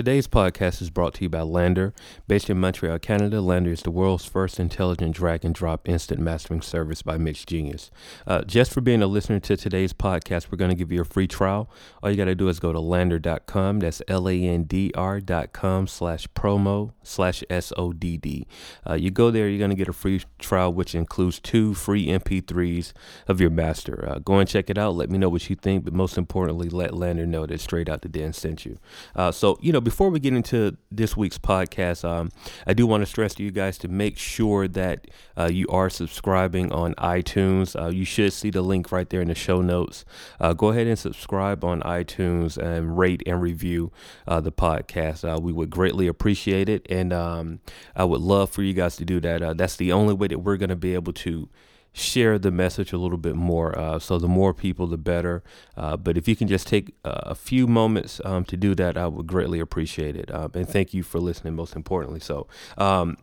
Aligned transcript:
Today's 0.00 0.26
podcast 0.26 0.80
is 0.80 0.88
brought 0.88 1.12
to 1.12 1.24
you 1.24 1.28
by 1.28 1.40
LANDR. 1.40 1.92
Based 2.26 2.48
in 2.48 2.58
Montreal, 2.58 2.98
Canada, 3.00 3.36
LANDR 3.36 3.72
is 3.72 3.82
the 3.82 3.90
world's 3.90 4.24
first 4.24 4.58
intelligent 4.58 5.14
drag 5.14 5.44
and 5.44 5.54
drop 5.54 5.86
instant 5.86 6.22
mastering 6.22 6.62
service 6.62 7.02
by 7.02 7.18
MixGenius. 7.18 7.90
Uh, 8.26 8.40
just 8.44 8.72
for 8.72 8.80
being 8.80 9.02
a 9.02 9.06
listener 9.06 9.38
to 9.40 9.58
today's 9.58 9.92
podcast, 9.92 10.50
we're 10.50 10.56
going 10.56 10.70
to 10.70 10.74
give 10.74 10.90
you 10.90 11.02
a 11.02 11.04
free 11.04 11.26
trial. 11.26 11.68
All 12.02 12.10
you 12.10 12.16
got 12.16 12.24
to 12.24 12.34
do 12.34 12.48
is 12.48 12.58
go 12.58 12.72
to 12.72 12.78
landr.com. 12.78 13.80
That's 13.80 14.00
L 14.08 14.26
A 14.26 14.42
N 14.42 14.62
D 14.62 14.90
R.com 14.94 15.86
slash 15.86 16.26
promo 16.28 16.92
slash 17.02 17.44
S 17.50 17.70
O 17.76 17.92
D 17.92 18.16
D. 18.16 18.46
Uh, 18.88 18.94
you 18.94 19.10
go 19.10 19.30
there, 19.30 19.50
you're 19.50 19.58
going 19.58 19.68
to 19.68 19.76
get 19.76 19.88
a 19.88 19.92
free 19.92 20.22
trial, 20.38 20.72
which 20.72 20.94
includes 20.94 21.38
two 21.38 21.74
free 21.74 22.06
MP3s 22.06 22.94
of 23.28 23.38
your 23.38 23.50
master. 23.50 24.08
Uh, 24.08 24.18
go 24.20 24.38
and 24.38 24.48
check 24.48 24.70
it 24.70 24.78
out. 24.78 24.94
Let 24.94 25.10
me 25.10 25.18
know 25.18 25.28
what 25.28 25.50
you 25.50 25.56
think, 25.56 25.84
but 25.84 25.92
most 25.92 26.16
importantly, 26.16 26.70
let 26.70 26.92
LANDR 26.92 27.26
know 27.26 27.44
that 27.44 27.60
Straight 27.60 27.90
Out 27.90 28.00
the 28.00 28.08
Den 28.08 28.32
sent 28.32 28.64
you. 28.64 28.78
Uh, 29.14 29.30
so, 29.30 29.58
you 29.60 29.72
know, 29.72 29.89
before 29.90 30.08
we 30.08 30.20
get 30.20 30.32
into 30.32 30.76
this 30.92 31.16
week's 31.16 31.36
podcast, 31.36 32.08
um, 32.08 32.30
I 32.64 32.74
do 32.74 32.86
want 32.86 33.00
to 33.02 33.06
stress 33.06 33.34
to 33.34 33.42
you 33.42 33.50
guys 33.50 33.76
to 33.78 33.88
make 33.88 34.18
sure 34.18 34.68
that 34.68 35.08
uh, 35.36 35.48
you 35.50 35.66
are 35.66 35.90
subscribing 35.90 36.70
on 36.70 36.94
iTunes. 36.94 37.74
Uh, 37.74 37.88
you 37.88 38.04
should 38.04 38.32
see 38.32 38.50
the 38.50 38.62
link 38.62 38.92
right 38.92 39.10
there 39.10 39.20
in 39.20 39.26
the 39.26 39.34
show 39.34 39.60
notes. 39.60 40.04
Uh, 40.38 40.52
go 40.52 40.68
ahead 40.68 40.86
and 40.86 40.96
subscribe 40.96 41.64
on 41.64 41.80
iTunes 41.80 42.56
and 42.56 42.96
rate 42.96 43.24
and 43.26 43.42
review 43.42 43.90
uh, 44.28 44.40
the 44.40 44.52
podcast. 44.52 45.24
Uh, 45.28 45.40
we 45.40 45.52
would 45.52 45.70
greatly 45.70 46.06
appreciate 46.06 46.68
it, 46.68 46.86
and 46.88 47.12
um, 47.12 47.58
I 47.96 48.04
would 48.04 48.20
love 48.20 48.48
for 48.48 48.62
you 48.62 48.74
guys 48.74 48.94
to 48.98 49.04
do 49.04 49.18
that. 49.18 49.42
Uh, 49.42 49.54
that's 49.54 49.74
the 49.74 49.90
only 49.90 50.14
way 50.14 50.28
that 50.28 50.38
we're 50.38 50.56
going 50.56 50.70
to 50.70 50.76
be 50.76 50.94
able 50.94 51.14
to 51.14 51.48
share 51.92 52.38
the 52.38 52.50
message 52.50 52.92
a 52.92 52.98
little 52.98 53.18
bit 53.18 53.34
more. 53.34 53.76
Uh, 53.78 53.98
so 53.98 54.18
the 54.18 54.28
more 54.28 54.54
people, 54.54 54.86
the 54.86 54.98
better. 54.98 55.42
Uh, 55.76 55.96
but 55.96 56.16
if 56.16 56.28
you 56.28 56.36
can 56.36 56.48
just 56.48 56.66
take 56.66 56.94
uh, 57.04 57.20
a 57.22 57.34
few 57.34 57.66
moments 57.66 58.20
um, 58.24 58.44
to 58.44 58.56
do 58.56 58.74
that, 58.74 58.96
I 58.96 59.06
would 59.06 59.26
greatly 59.26 59.60
appreciate 59.60 60.16
it. 60.16 60.32
Um, 60.32 60.50
and 60.54 60.68
thank 60.68 60.94
you 60.94 61.02
for 61.02 61.18
listening, 61.18 61.54
most 61.54 61.74
importantly. 61.74 62.20
So 62.20 62.46
um, 62.78 63.16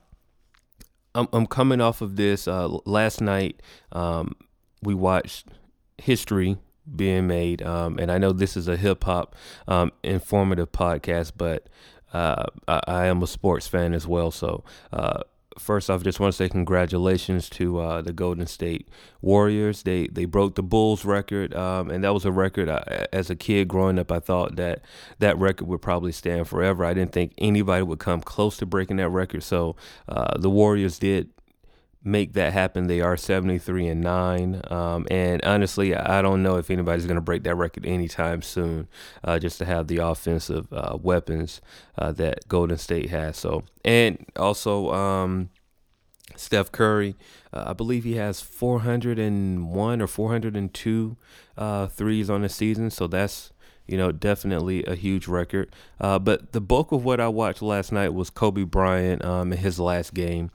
I'm, 1.15 1.27
I'm, 1.33 1.47
coming 1.47 1.81
off 1.81 2.01
of 2.01 2.15
this. 2.15 2.47
Uh, 2.47 2.67
last 2.85 3.21
night, 3.21 3.61
um, 3.91 4.35
we 4.81 4.93
watched 4.93 5.47
History 5.97 6.57
being 6.95 7.27
made. 7.27 7.61
Um, 7.61 7.97
and 7.99 8.11
I 8.11 8.17
know 8.17 8.31
this 8.31 8.55
is 8.55 8.67
a 8.67 8.77
hip 8.77 9.03
hop 9.03 9.35
um, 9.67 9.91
informative 10.03 10.71
podcast, 10.71 11.33
but 11.37 11.67
uh, 12.13 12.45
I, 12.67 12.81
I, 12.87 13.05
am 13.07 13.21
a 13.21 13.27
sports 13.27 13.67
fan 13.67 13.93
as 13.93 14.07
well. 14.07 14.31
So, 14.31 14.63
uh, 14.93 15.23
first 15.59 15.89
off, 15.89 16.03
just 16.03 16.19
want 16.19 16.33
to 16.33 16.37
say 16.37 16.49
congratulations 16.49 17.49
to 17.51 17.79
uh, 17.79 18.01
the 18.01 18.13
Golden 18.13 18.47
State 18.47 18.87
Warriors. 19.21 19.83
They 19.83 20.07
they 20.07 20.25
broke 20.25 20.55
the 20.55 20.63
Bulls 20.63 21.05
record, 21.05 21.53
um, 21.55 21.89
and 21.89 22.03
that 22.03 22.13
was 22.13 22.25
a 22.25 22.31
record. 22.31 22.69
I, 22.69 23.07
as 23.11 23.29
a 23.29 23.35
kid 23.35 23.67
growing 23.67 23.99
up, 23.99 24.11
I 24.11 24.19
thought 24.19 24.55
that 24.55 24.81
that 25.19 25.37
record 25.37 25.67
would 25.67 25.81
probably 25.81 26.11
stand 26.11 26.47
forever. 26.47 26.85
I 26.85 26.93
didn't 26.93 27.11
think 27.11 27.33
anybody 27.37 27.83
would 27.83 27.99
come 27.99 28.21
close 28.21 28.57
to 28.57 28.65
breaking 28.65 28.97
that 28.97 29.09
record. 29.09 29.43
So 29.43 29.75
uh, 30.07 30.37
the 30.37 30.49
Warriors 30.49 30.99
did 30.99 31.29
make 32.07 32.33
that 32.33 32.53
happen. 32.53 32.87
They 32.87 33.01
are 33.01 33.17
73 33.17 33.87
and 33.87 34.01
9. 34.01 34.61
Um, 34.69 35.07
and 35.11 35.43
honestly, 35.43 35.95
I 35.95 36.21
don't 36.21 36.41
know 36.41 36.55
if 36.55 36.71
anybody's 36.71 37.05
going 37.05 37.15
to 37.15 37.21
break 37.21 37.43
that 37.43 37.55
record 37.55 37.85
anytime 37.85 38.41
soon, 38.41 38.87
uh, 39.23 39.37
just 39.39 39.57
to 39.59 39.65
have 39.65 39.87
the 39.87 39.97
offensive 39.97 40.71
uh, 40.71 40.97
weapons 40.99 41.61
uh, 41.97 42.11
that 42.13 42.47
Golden 42.47 42.77
State 42.77 43.09
has. 43.09 43.37
So, 43.37 43.63
and 43.83 44.25
also, 44.35 44.91
um, 44.91 45.49
Steph 46.35 46.71
Curry, 46.71 47.15
uh, 47.51 47.65
I 47.67 47.73
believe 47.73 48.03
he 48.03 48.15
has 48.15 48.41
401 48.41 50.01
or 50.01 50.07
402 50.07 51.17
uh, 51.57 51.87
threes 51.87 52.29
on 52.29 52.41
the 52.41 52.49
season. 52.49 52.89
So 52.89 53.07
that's 53.07 53.51
you 53.87 53.97
know, 53.97 54.11
definitely 54.11 54.83
a 54.85 54.95
huge 54.95 55.27
record. 55.27 55.73
Uh, 55.99 56.19
but 56.19 56.51
the 56.51 56.61
bulk 56.61 56.91
of 56.91 57.03
what 57.03 57.19
I 57.19 57.27
watched 57.27 57.61
last 57.61 57.91
night 57.91 58.13
was 58.13 58.29
Kobe 58.29 58.63
Bryant 58.63 59.23
um, 59.23 59.51
in 59.53 59.59
his 59.59 59.79
last 59.79 60.13
game. 60.13 60.51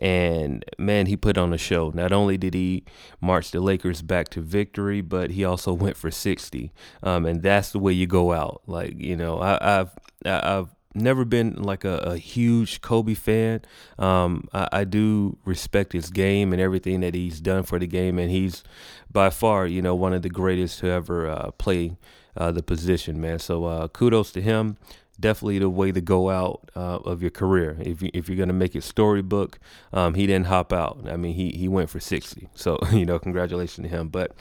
And 0.00 0.64
man, 0.78 1.06
he 1.06 1.16
put 1.16 1.36
on 1.36 1.52
a 1.52 1.58
show. 1.58 1.90
Not 1.94 2.12
only 2.12 2.38
did 2.38 2.54
he 2.54 2.84
march 3.20 3.50
the 3.50 3.60
Lakers 3.60 4.02
back 4.02 4.28
to 4.30 4.40
victory, 4.40 5.00
but 5.00 5.30
he 5.30 5.44
also 5.44 5.72
went 5.74 5.96
for 5.96 6.10
60. 6.10 6.72
Um, 7.02 7.26
and 7.26 7.42
that's 7.42 7.70
the 7.70 7.78
way 7.78 7.92
you 7.92 8.06
go 8.06 8.32
out. 8.32 8.62
Like, 8.66 8.98
you 8.98 9.16
know, 9.16 9.40
I, 9.40 9.80
I've, 9.80 9.90
I've, 10.24 10.68
never 10.94 11.24
been 11.26 11.62
like 11.62 11.84
a, 11.84 11.96
a 11.98 12.16
huge 12.16 12.80
Kobe 12.80 13.14
fan. 13.14 13.60
Um, 13.98 14.48
I, 14.52 14.68
I, 14.72 14.84
do 14.84 15.36
respect 15.44 15.92
his 15.92 16.10
game 16.10 16.54
and 16.54 16.60
everything 16.60 17.00
that 17.00 17.14
he's 17.14 17.40
done 17.40 17.64
for 17.64 17.78
the 17.78 17.86
game, 17.86 18.18
and 18.18 18.30
he's 18.30 18.64
by 19.10 19.30
far, 19.30 19.66
you 19.66 19.82
know, 19.82 19.94
one 19.94 20.14
of 20.14 20.22
the 20.22 20.30
greatest 20.30 20.78
to 20.80 20.88
ever 20.88 21.28
uh, 21.28 21.50
play 21.52 21.96
uh, 22.36 22.52
the 22.52 22.62
position, 22.62 23.20
man. 23.20 23.38
So 23.38 23.64
uh, 23.64 23.88
kudos 23.88 24.32
to 24.32 24.42
him. 24.42 24.76
Definitely 25.18 25.60
the 25.60 25.70
way 25.70 25.92
to 25.92 26.02
go 26.02 26.28
out 26.28 26.70
uh, 26.76 26.98
of 26.98 27.22
your 27.22 27.30
career. 27.30 27.78
If 27.80 28.02
you 28.02 28.10
if 28.12 28.28
you're 28.28 28.36
gonna 28.36 28.52
make 28.52 28.76
it 28.76 28.84
storybook, 28.84 29.58
um, 29.92 30.12
he 30.12 30.26
didn't 30.26 30.46
hop 30.46 30.74
out. 30.74 31.06
I 31.08 31.16
mean, 31.16 31.34
he 31.34 31.50
he 31.50 31.68
went 31.68 31.88
for 31.88 32.00
sixty. 32.00 32.48
So 32.54 32.78
you 32.92 33.06
know, 33.06 33.18
congratulations 33.18 33.86
to 33.86 33.88
him. 33.88 34.08
But 34.08 34.36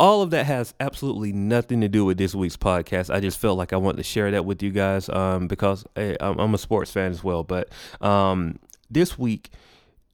all 0.00 0.22
of 0.22 0.30
that 0.30 0.46
has 0.46 0.72
absolutely 0.80 1.30
nothing 1.30 1.82
to 1.82 1.88
do 1.88 2.06
with 2.06 2.16
this 2.16 2.34
week's 2.34 2.56
podcast. 2.56 3.14
I 3.14 3.20
just 3.20 3.38
felt 3.38 3.58
like 3.58 3.74
I 3.74 3.76
wanted 3.76 3.98
to 3.98 4.02
share 4.02 4.30
that 4.30 4.46
with 4.46 4.62
you 4.62 4.70
guys 4.70 5.10
um, 5.10 5.46
because 5.46 5.84
hey, 5.94 6.16
I'm, 6.18 6.38
I'm, 6.38 6.54
a 6.54 6.58
sports 6.58 6.90
fan 6.90 7.10
as 7.10 7.22
well. 7.22 7.44
But 7.44 7.68
um, 8.00 8.58
this 8.90 9.18
week, 9.18 9.50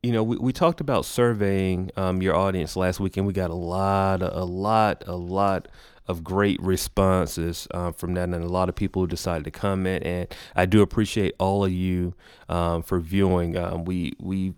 you 0.03 0.11
know, 0.11 0.25
we, 0.25 0.39
we 0.39 0.53
talked 0.53 0.81
about 0.81 1.05
surveying 1.05 1.93
um, 1.97 2.21
your 2.21 2.35
audience 2.35 2.75
last 2.75 2.99
week, 2.99 3.17
and 3.17 3.29
we 3.29 3.33
got 3.33 3.51
a 3.51 3.55
lot, 3.55 4.23
a 4.23 4.45
lot, 4.45 5.05
a 5.07 5.15
lot 5.15 5.69
of 6.09 6.23
great 6.23 6.61
responses 6.63 7.67
uh, 7.73 7.93
from 7.93 8.15
that, 8.15 8.25
and 8.25 8.35
a 8.35 8.49
lot 8.49 8.69
of 8.69 8.75
people 8.75 9.03
who 9.03 9.09
decided 9.09 9.45
to 9.45 9.51
comment. 9.51 10.05
And 10.05 10.29
I 10.55 10.67
do 10.67 10.83
appreciate 10.83 11.35
all 11.39 11.65
of 11.65 11.73
you 11.73 12.15
um, 12.49 12.83
for 12.83 13.01
viewing. 13.01 13.57
Um, 13.57 13.85
we 13.85 14.13
we 14.21 14.55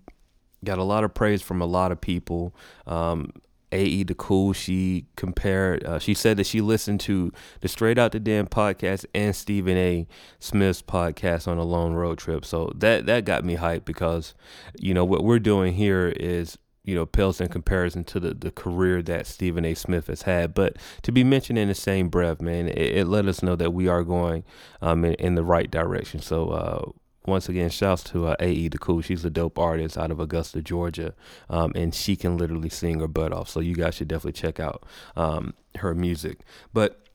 got 0.63 0.77
a 0.77 0.83
lot 0.83 1.03
of 1.03 1.13
praise 1.13 1.41
from 1.41 1.61
a 1.61 1.65
lot 1.65 1.91
of 1.91 2.01
people. 2.01 2.55
Um, 2.85 3.31
AE 3.71 4.03
the 4.03 4.15
Cool, 4.15 4.53
she 4.53 5.05
compared, 5.15 5.83
uh, 5.83 5.99
she 5.99 6.13
said 6.13 6.37
that 6.37 6.47
she 6.47 6.61
listened 6.61 6.99
to 7.01 7.31
the 7.61 7.67
Straight 7.67 7.97
Out 7.97 8.11
the 8.11 8.19
Den 8.19 8.47
podcast 8.47 9.05
and 9.13 9.35
Stephen 9.35 9.77
A. 9.77 10.07
Smith's 10.39 10.81
podcast 10.81 11.47
on 11.47 11.57
a 11.57 11.63
long 11.63 11.93
road 11.93 12.17
trip. 12.17 12.45
So 12.45 12.71
that 12.75 13.05
that 13.05 13.25
got 13.25 13.45
me 13.45 13.57
hyped 13.57 13.85
because, 13.85 14.33
you 14.79 14.93
know, 14.93 15.05
what 15.05 15.23
we're 15.23 15.39
doing 15.39 15.73
here 15.73 16.11
is 16.19 16.57
you 16.83 16.95
know, 16.95 17.05
pales 17.05 17.41
in 17.41 17.49
comparison 17.49 18.03
to 18.05 18.19
the, 18.19 18.33
the 18.33 18.51
career 18.51 19.01
that 19.03 19.27
Stephen 19.27 19.65
A. 19.65 19.73
Smith 19.73 20.07
has 20.07 20.23
had. 20.23 20.53
But 20.53 20.77
to 21.03 21.11
be 21.11 21.23
mentioned 21.23 21.59
in 21.59 21.67
the 21.67 21.75
same 21.75 22.09
breath, 22.09 22.41
man, 22.41 22.67
it, 22.67 22.97
it 22.97 23.07
let 23.07 23.27
us 23.27 23.43
know 23.43 23.55
that 23.55 23.71
we 23.71 23.87
are 23.87 24.03
going 24.03 24.43
um, 24.81 25.05
in, 25.05 25.13
in 25.15 25.35
the 25.35 25.43
right 25.43 25.69
direction. 25.69 26.21
So, 26.21 26.49
uh, 26.49 26.91
once 27.25 27.47
again, 27.47 27.69
shouts 27.69 28.03
to 28.05 28.27
uh, 28.27 28.35
AE 28.39 28.69
the 28.69 28.77
Cool. 28.77 29.01
She's 29.01 29.23
a 29.23 29.29
dope 29.29 29.59
artist 29.59 29.97
out 29.97 30.09
of 30.09 30.19
Augusta, 30.19 30.61
Georgia, 30.61 31.13
um, 31.49 31.71
and 31.75 31.93
she 31.93 32.15
can 32.15 32.37
literally 32.37 32.69
sing 32.69 33.01
her 33.01 33.07
butt 33.07 33.31
off. 33.31 33.49
So 33.49 33.59
you 33.59 33.75
guys 33.75 33.95
should 33.95 34.07
definitely 34.07 34.33
check 34.33 34.59
out 34.59 34.85
um, 35.15 35.53
her 35.77 35.93
music. 35.93 36.39
But 36.73 37.05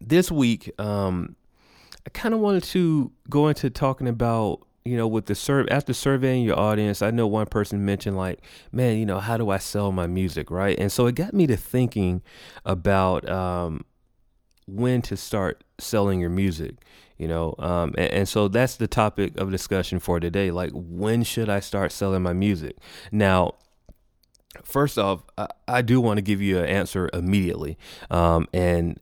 this 0.00 0.30
week, 0.30 0.70
um, 0.80 1.36
I 2.06 2.10
kind 2.10 2.34
of 2.34 2.40
wanted 2.40 2.62
to 2.64 3.12
go 3.28 3.48
into 3.48 3.70
talking 3.70 4.08
about 4.08 4.60
you 4.88 4.96
know, 4.96 5.06
with 5.06 5.26
the 5.26 5.34
serve 5.34 5.68
after 5.70 5.92
surveying 5.92 6.44
your 6.44 6.58
audience, 6.58 7.02
I 7.02 7.10
know 7.10 7.26
one 7.26 7.46
person 7.46 7.84
mentioned 7.84 8.16
like, 8.16 8.40
man, 8.72 8.96
you 8.96 9.04
know, 9.04 9.20
how 9.20 9.36
do 9.36 9.50
I 9.50 9.58
sell 9.58 9.92
my 9.92 10.06
music, 10.06 10.50
right? 10.50 10.78
And 10.78 10.90
so 10.90 11.06
it 11.06 11.14
got 11.14 11.34
me 11.34 11.46
to 11.46 11.56
thinking 11.58 12.22
about 12.64 13.28
um, 13.28 13.84
when 14.66 15.02
to 15.02 15.16
start 15.16 15.62
selling 15.78 16.20
your 16.20 16.30
music, 16.30 16.76
you 17.18 17.28
know, 17.28 17.54
um, 17.58 17.94
and, 17.98 18.12
and, 18.12 18.28
so 18.28 18.48
that's 18.48 18.76
the 18.76 18.86
topic 18.86 19.36
of 19.36 19.50
discussion 19.50 19.98
for 19.98 20.20
today. 20.20 20.50
Like, 20.50 20.70
when 20.72 21.22
should 21.22 21.50
I 21.50 21.60
start 21.60 21.92
selling 21.92 22.22
my 22.22 22.32
music? 22.32 22.76
Now, 23.12 23.56
first 24.64 24.96
off, 24.96 25.22
I, 25.36 25.48
I 25.66 25.82
do 25.82 26.00
want 26.00 26.16
to 26.16 26.22
give 26.22 26.40
you 26.40 26.58
an 26.58 26.64
answer 26.64 27.10
immediately, 27.12 27.76
um, 28.10 28.48
and 28.54 28.98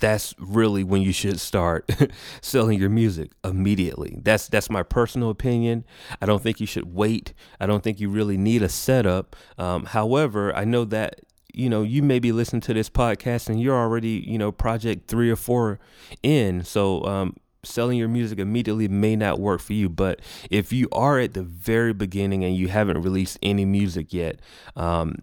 that's 0.00 0.34
really 0.38 0.84
when 0.84 1.02
you 1.02 1.12
should 1.12 1.40
start 1.40 1.90
selling 2.40 2.78
your 2.78 2.90
music 2.90 3.32
immediately. 3.44 4.18
That's 4.22 4.48
that's 4.48 4.70
my 4.70 4.82
personal 4.82 5.30
opinion. 5.30 5.84
I 6.20 6.26
don't 6.26 6.42
think 6.42 6.60
you 6.60 6.66
should 6.66 6.94
wait. 6.94 7.34
I 7.60 7.66
don't 7.66 7.82
think 7.82 8.00
you 8.00 8.08
really 8.08 8.36
need 8.36 8.62
a 8.62 8.68
setup. 8.68 9.36
Um, 9.58 9.84
however, 9.86 10.54
I 10.54 10.64
know 10.64 10.84
that 10.86 11.20
you 11.52 11.68
know 11.68 11.82
you 11.82 12.02
may 12.02 12.18
be 12.18 12.32
listening 12.32 12.60
to 12.62 12.74
this 12.74 12.90
podcast 12.90 13.48
and 13.48 13.60
you're 13.60 13.76
already 13.76 14.24
you 14.26 14.38
know 14.38 14.52
project 14.52 15.08
three 15.08 15.30
or 15.30 15.36
four 15.36 15.78
in. 16.22 16.64
So 16.64 17.04
um, 17.04 17.36
selling 17.64 17.98
your 17.98 18.08
music 18.08 18.38
immediately 18.38 18.88
may 18.88 19.16
not 19.16 19.40
work 19.40 19.60
for 19.60 19.72
you. 19.72 19.88
But 19.88 20.20
if 20.50 20.72
you 20.72 20.88
are 20.92 21.18
at 21.18 21.34
the 21.34 21.42
very 21.42 21.92
beginning 21.92 22.44
and 22.44 22.56
you 22.56 22.68
haven't 22.68 23.02
released 23.02 23.38
any 23.42 23.64
music 23.64 24.12
yet, 24.12 24.40
um, 24.76 25.16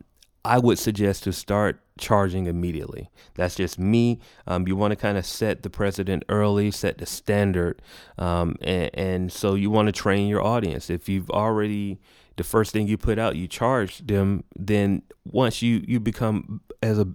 I 0.46 0.60
would 0.60 0.78
suggest 0.78 1.24
to 1.24 1.34
start 1.34 1.82
charging 1.98 2.46
immediately. 2.46 3.10
That's 3.34 3.56
just 3.56 3.80
me. 3.80 4.20
Um, 4.46 4.68
you 4.68 4.76
want 4.76 4.92
to 4.92 4.96
kind 4.96 5.18
of 5.18 5.26
set 5.26 5.64
the 5.64 5.72
precedent 5.72 6.24
early, 6.30 6.70
set 6.70 7.00
the 7.00 7.08
standard, 7.08 7.82
um, 8.20 8.56
and, 8.62 8.92
and 8.94 9.32
so 9.32 9.56
you 9.56 9.72
want 9.72 9.88
to 9.88 9.92
train 9.92 10.28
your 10.28 10.44
audience. 10.44 10.90
If 10.92 11.10
you've 11.10 11.32
already 11.32 12.00
the 12.36 12.44
first 12.44 12.72
thing 12.74 12.88
you 12.88 12.98
put 12.98 13.18
out, 13.18 13.36
you 13.36 13.48
charge 13.48 14.06
them. 14.06 14.44
Then 14.56 15.02
once 15.26 15.64
you 15.64 15.84
you 15.88 16.00
become 16.00 16.62
as 16.84 17.00
a 17.00 17.08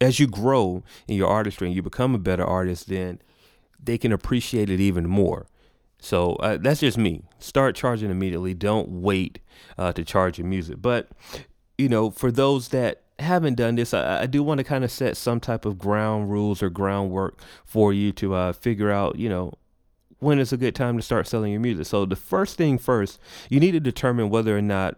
as 0.00 0.18
you 0.18 0.26
grow 0.26 0.82
in 1.06 1.16
your 1.16 1.28
artistry 1.28 1.68
and 1.68 1.76
you 1.76 1.82
become 1.82 2.14
a 2.16 2.18
better 2.18 2.44
artist, 2.44 2.88
then 2.88 3.20
they 3.80 3.96
can 3.96 4.12
appreciate 4.12 4.70
it 4.70 4.80
even 4.80 5.08
more. 5.08 5.46
So 6.00 6.34
uh, 6.36 6.58
that's 6.60 6.80
just 6.80 6.98
me. 6.98 7.22
Start 7.38 7.76
charging 7.76 8.10
immediately. 8.10 8.54
Don't 8.54 8.88
wait 8.88 9.38
uh, 9.78 9.92
to 9.92 10.04
charge 10.04 10.36
your 10.36 10.48
music. 10.48 10.82
But 10.82 11.10
you 11.82 11.88
know, 11.88 12.10
for 12.10 12.30
those 12.30 12.68
that 12.68 13.02
haven't 13.18 13.54
done 13.54 13.74
this, 13.74 13.92
I, 13.92 14.22
I 14.22 14.26
do 14.26 14.42
want 14.42 14.58
to 14.58 14.64
kind 14.64 14.84
of 14.84 14.90
set 14.90 15.16
some 15.16 15.40
type 15.40 15.64
of 15.64 15.78
ground 15.78 16.30
rules 16.30 16.62
or 16.62 16.70
groundwork 16.70 17.40
for 17.64 17.92
you 17.92 18.12
to 18.12 18.34
uh, 18.34 18.52
figure 18.52 18.90
out, 18.90 19.18
you 19.18 19.28
know, 19.28 19.52
when 20.20 20.38
is 20.38 20.52
a 20.52 20.56
good 20.56 20.76
time 20.76 20.96
to 20.96 21.02
start 21.02 21.26
selling 21.26 21.50
your 21.50 21.60
music. 21.60 21.86
So 21.86 22.04
the 22.04 22.16
first 22.16 22.56
thing 22.56 22.78
first, 22.78 23.18
you 23.48 23.58
need 23.58 23.72
to 23.72 23.80
determine 23.80 24.30
whether 24.30 24.56
or 24.56 24.62
not 24.62 24.96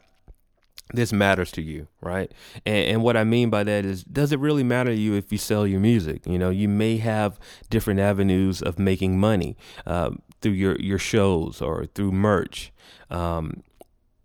this 0.93 1.15
matters 1.15 1.51
to 1.53 1.63
you, 1.63 1.89
right? 2.03 2.31
And, 2.67 2.89
and, 2.89 3.03
what 3.03 3.17
I 3.17 3.25
mean 3.25 3.49
by 3.49 3.65
that 3.65 3.87
is, 3.87 4.05
does 4.05 4.33
it 4.33 4.39
really 4.39 4.63
matter 4.63 4.91
to 4.91 4.97
you 4.97 5.15
if 5.15 5.33
you 5.33 5.39
sell 5.39 5.67
your 5.67 5.81
music? 5.81 6.27
You 6.27 6.39
know, 6.39 6.51
you 6.51 6.69
may 6.69 6.99
have 6.99 7.41
different 7.71 8.01
avenues 8.01 8.61
of 8.61 8.79
making 8.79 9.19
money 9.19 9.57
uh, 9.87 10.11
through 10.43 10.53
your 10.53 10.77
your 10.77 10.99
shows 10.99 11.63
or 11.63 11.87
through 11.87 12.13
merch. 12.13 12.71
Um, 13.11 13.63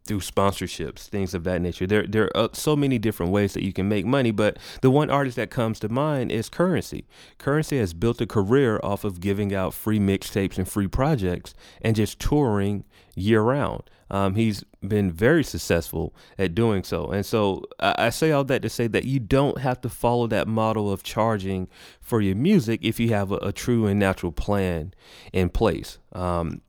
through 0.10 0.22
sponsorships, 0.22 1.08
things 1.08 1.36
of 1.36 1.44
that 1.44 1.62
nature. 1.62 1.86
There, 1.86 2.08
there 2.08 2.36
are 2.36 2.50
so 2.54 2.76
many 2.76 2.98
different 2.98 3.32
ways 3.32 3.54
that 3.54 3.64
you 3.64 3.72
can 3.72 3.88
make 3.88 4.08
money, 4.08 4.32
but 4.32 4.58
the 4.82 4.90
one 4.90 5.12
artist 5.12 5.36
that 5.36 5.52
comes 5.52 5.80
to 5.82 5.88
mind 5.88 6.32
is 6.32 6.50
Curren$y. 6.50 7.04
Curren$y 7.38 7.78
has 7.78 7.94
built 7.94 8.20
a 8.20 8.26
career 8.26 8.80
off 8.82 9.04
of 9.04 9.20
giving 9.20 9.54
out 9.54 9.72
free 9.72 10.00
mixtapes 10.00 10.58
and 10.58 10.68
free 10.68 10.88
projects 10.88 11.54
and 11.84 11.96
just 11.96 12.20
touring 12.20 12.86
year 13.16 13.42
round. 13.42 13.84
Um, 14.10 14.34
he's 14.34 14.64
been 14.82 15.12
very 15.12 15.44
successful 15.44 16.16
at 16.40 16.56
doing 16.56 16.84
so. 16.84 17.12
And 17.12 17.24
so 17.24 17.66
I, 17.80 18.08
I, 18.08 18.10
say 18.10 18.32
all 18.32 18.44
that 18.46 18.64
to 18.64 18.70
say 18.70 18.88
that 18.88 19.04
you 19.04 19.20
don't 19.20 19.60
have 19.60 19.80
to 19.82 19.90
follow 19.90 20.26
that 20.26 20.48
model 20.48 20.92
of 20.92 21.04
charging 21.04 21.68
for 22.02 22.20
your 22.20 22.36
music 22.36 22.80
if 22.82 23.00
you 23.00 23.10
have 23.10 23.32
a, 23.32 23.36
a 23.36 23.52
true 23.52 23.86
and 23.86 24.00
natural 24.00 24.32
plan 24.32 24.96
in 25.32 25.50
place. 25.50 26.00
Um, 26.14 26.62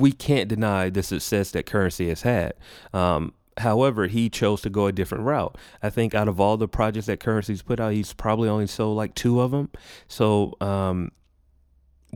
we 0.00 0.12
can't 0.12 0.48
deny 0.48 0.90
the 0.90 1.02
success 1.02 1.50
that 1.52 1.66
Curren$y 1.66 2.06
has 2.06 2.22
had. 2.22 2.54
Um, 2.92 3.34
however, 3.58 4.06
he 4.06 4.28
chose 4.28 4.60
to 4.62 4.70
go 4.70 4.86
a 4.86 4.92
different 4.92 5.24
route. 5.24 5.56
I 5.82 5.90
think 5.90 6.14
out 6.14 6.28
of 6.28 6.40
all 6.40 6.56
the 6.56 6.68
projects 6.68 7.06
that 7.06 7.20
Curren$y's 7.20 7.62
put 7.62 7.80
out, 7.80 7.92
he's 7.92 8.12
probably 8.12 8.48
only 8.48 8.66
sold 8.66 8.96
like 8.96 9.14
two 9.14 9.40
of 9.40 9.50
them. 9.50 9.70
So, 10.08 10.54
um, 10.60 11.12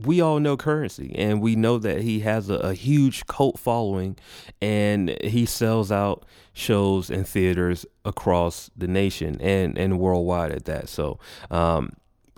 we 0.03 0.21
all 0.21 0.39
know 0.39 0.55
Curren$y 0.55 1.11
and 1.15 1.41
we 1.41 1.55
know 1.55 1.79
that 1.79 2.01
he 2.01 2.19
has 2.19 2.49
a, 2.49 2.55
a, 2.55 2.73
huge 2.75 3.25
cult 3.25 3.57
following 3.57 4.15
and 4.61 5.09
he 5.23 5.45
sells 5.47 5.91
out 5.91 6.23
shows 6.53 7.09
and 7.09 7.27
theaters 7.27 7.83
across 8.05 8.69
the 8.77 8.87
nation 8.87 9.41
and, 9.41 9.75
and 9.75 9.99
worldwide 9.99 10.51
at 10.51 10.65
that. 10.65 10.87
So, 10.87 11.19
um, 11.49 11.93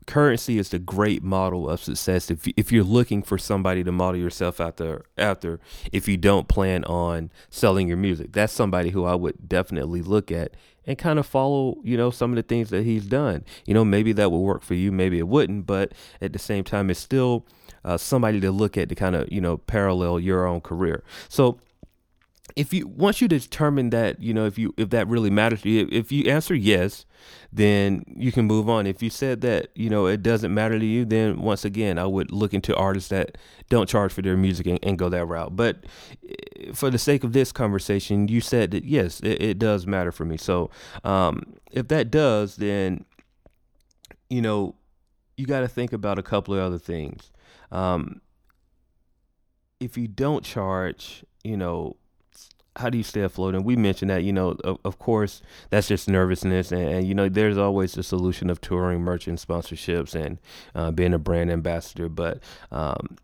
Curren$y 0.10 0.56
is 0.56 0.70
the 0.70 0.80
great 0.80 1.22
model 1.22 1.70
of 1.70 1.84
success. 1.84 2.32
If 2.32 2.48
if 2.58 2.72
you're 2.72 2.84
looking 2.84 3.22
for 3.22 3.38
somebody 3.38 3.84
to 3.84 3.92
model 3.92 4.20
yourself 4.20 4.60
after 4.60 5.06
after 5.20 5.60
if 5.92 6.08
you 6.08 6.18
don't 6.18 6.48
plan 6.48 6.84
on 6.86 7.30
selling 7.52 7.88
your 7.88 7.98
music 7.98 8.32
that's 8.32 8.52
somebody 8.52 8.90
who 8.90 9.06
I 9.06 9.14
would 9.14 9.48
definitely 9.48 10.02
look 10.02 10.32
at 10.32 10.56
and 10.88 10.98
kind 10.98 11.20
of 11.20 11.28
follow 11.28 11.78
you 11.84 11.96
know 11.96 12.10
some 12.10 12.32
of 12.32 12.38
the 12.38 12.42
things 12.42 12.72
that 12.72 12.86
he's 12.86 13.06
done. 13.06 13.46
You 13.68 13.76
know 13.76 13.86
maybe 13.86 14.12
that 14.14 14.32
would 14.32 14.40
work 14.40 14.64
for 14.64 14.74
you 14.74 14.92
maybe 14.92 15.20
it 15.20 15.28
wouldn't 15.28 15.68
but 15.68 15.94
at 16.20 16.34
the 16.34 16.40
same 16.40 16.64
time 16.64 16.90
it's 16.90 17.00
still 17.00 17.46
uh, 17.86 17.98
somebody 17.98 18.40
to 18.40 18.52
look 18.52 18.78
at 18.78 18.90
to 18.90 18.96
kind 18.96 19.16
of 19.16 19.32
you 19.32 19.40
know 19.40 19.58
parallel 19.58 20.20
your 20.20 20.48
own 20.48 20.60
career. 20.60 21.04
So 21.28 21.60
if 22.60 22.74
you 22.74 22.86
once 22.88 23.22
you 23.22 23.28
determine 23.30 23.90
that 23.90 24.22
you 24.22 24.34
know 24.34 24.46
if 24.46 24.58
you 24.58 24.74
if 24.76 24.90
that 24.90 25.08
really 25.08 25.30
matters 25.30 25.62
to 25.62 25.70
you 25.70 25.88
if 25.94 26.12
you 26.12 26.30
answer 26.30 26.54
yes 26.54 27.06
then 27.54 28.04
you 28.16 28.32
can 28.32 28.46
move 28.46 28.70
on. 28.70 28.86
If 28.86 29.02
you 29.02 29.10
said 29.10 29.40
that 29.42 29.70
you 29.76 29.90
know 29.90 30.08
it 30.08 30.22
doesn't 30.22 30.54
matter 30.54 30.78
to 30.78 30.86
you 30.86 31.06
then 31.06 31.42
once 31.42 31.64
again 31.64 31.98
i 31.98 32.06
would 32.06 32.32
look 32.32 32.54
into 32.54 32.76
artists 32.76 33.10
that 33.10 33.38
don't 33.70 33.88
charge 33.88 34.12
for 34.12 34.22
their 34.22 34.36
music 34.36 34.68
and, 34.68 34.78
and 34.84 35.00
go 35.00 35.08
that 35.08 35.26
route. 35.26 35.56
But 35.56 35.86
eh, 36.28 36.72
for 36.74 36.90
the 36.90 36.98
sake 36.98 37.24
of 37.24 37.32
this 37.32 37.54
conversation 37.54 38.28
you 38.28 38.42
said 38.42 38.72
that 38.72 38.84
yes 38.84 39.22
it, 39.22 39.42
it 39.42 39.58
does 39.58 39.88
matter 39.88 40.12
for 40.12 40.26
me. 40.26 40.36
So 40.36 40.70
um, 41.06 41.56
if 41.72 41.88
that 41.88 42.12
does 42.12 42.58
then 42.58 43.06
you 44.30 44.42
know 44.42 44.76
you 45.38 45.46
got 45.46 45.62
to 45.62 45.70
think 45.70 45.94
about 45.94 46.20
a 46.20 46.24
couple 46.24 46.54
of 46.54 46.60
other 46.60 46.78
things. 46.78 47.32
Um, 47.72 48.20
if 49.80 49.98
you 49.98 50.10
don't 50.10 50.44
charge 50.44 51.24
you 51.46 51.56
know 51.56 51.96
how 52.80 52.90
do 52.90 52.98
you 52.98 53.04
stay 53.04 53.22
afloat? 53.22 53.56
And 53.56 53.66
we 53.66 53.76
mentioned 53.76 54.10
that, 54.10 54.24
you 54.24 54.34
know, 54.34 54.56
of, 54.64 54.80
of 54.84 55.00
course, 55.00 55.42
that's 55.70 55.88
just 55.88 56.10
nervousness. 56.10 56.72
And, 56.72 56.82
and, 56.82 57.08
you 57.08 57.14
know, 57.14 57.30
there's 57.30 57.58
always 57.58 57.94
the 57.94 58.04
solution 58.04 58.50
of 58.50 58.62
touring, 58.62 59.02
merchant 59.02 59.46
sponsorships, 59.46 60.16
and 60.16 60.40
uh, 60.74 60.92
being 60.92 61.14
a 61.14 61.20
brand 61.20 61.52
ambassador. 61.52 62.10
But 62.10 62.40
um, 62.72 63.18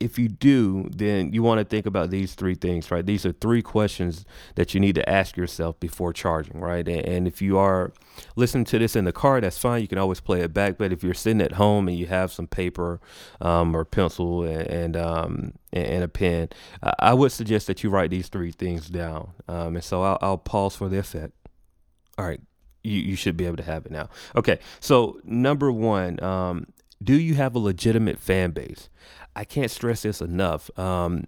if 0.00 0.18
you 0.18 0.28
do, 0.28 0.88
then 0.90 1.32
you 1.32 1.42
want 1.42 1.60
to 1.60 1.64
think 1.64 1.86
about 1.86 2.10
these 2.10 2.34
three 2.34 2.54
things, 2.54 2.90
right? 2.90 3.06
These 3.06 3.24
are 3.24 3.32
three 3.32 3.62
questions 3.62 4.24
that 4.56 4.74
you 4.74 4.80
need 4.80 4.96
to 4.96 5.08
ask 5.08 5.36
yourself 5.36 5.78
before 5.78 6.12
charging, 6.12 6.60
right? 6.60 6.86
And, 6.86 7.06
and, 7.06 7.28
if 7.28 7.40
you 7.40 7.58
are 7.58 7.92
listening 8.36 8.64
to 8.66 8.78
this 8.78 8.96
in 8.96 9.04
the 9.04 9.12
car, 9.12 9.40
that's 9.40 9.56
fine. 9.56 9.80
You 9.80 9.88
can 9.88 9.98
always 9.98 10.20
play 10.20 10.40
it 10.40 10.52
back. 10.52 10.78
But 10.78 10.92
if 10.92 11.02
you're 11.02 11.14
sitting 11.14 11.40
at 11.40 11.52
home 11.52 11.88
and 11.88 11.96
you 11.96 12.06
have 12.06 12.32
some 12.32 12.46
paper 12.46 13.00
um, 13.40 13.74
or 13.74 13.84
pencil 13.84 14.42
and 14.42 14.66
and, 14.66 14.96
um, 14.96 15.52
and, 15.72 16.04
a 16.04 16.08
pen, 16.08 16.48
I 16.98 17.14
would 17.14 17.32
suggest 17.32 17.66
that 17.68 17.82
you 17.82 17.90
write 17.90 18.10
these 18.10 18.28
three 18.28 18.50
things 18.50 18.88
down. 18.88 19.30
Um, 19.48 19.76
and 19.76 19.84
so 19.84 20.02
I'll, 20.02 20.18
I'll 20.20 20.38
pause 20.38 20.76
for 20.76 20.88
the 20.88 20.98
effect. 20.98 21.32
All 22.18 22.26
right, 22.26 22.40
you, 22.82 23.00
you 23.00 23.16
should 23.16 23.36
be 23.36 23.46
able 23.46 23.56
to 23.56 23.62
have 23.62 23.86
it 23.86 23.92
now. 23.92 24.08
Okay, 24.36 24.58
so 24.80 25.20
number 25.24 25.72
one, 25.72 26.22
um, 26.22 26.66
do 27.02 27.14
you 27.18 27.34
have 27.34 27.54
a 27.54 27.58
legitimate 27.58 28.18
fan 28.18 28.50
base? 28.50 28.88
I 29.36 29.44
can't 29.44 29.70
stress 29.70 30.02
this 30.02 30.20
enough. 30.20 30.70
Um, 30.78 31.26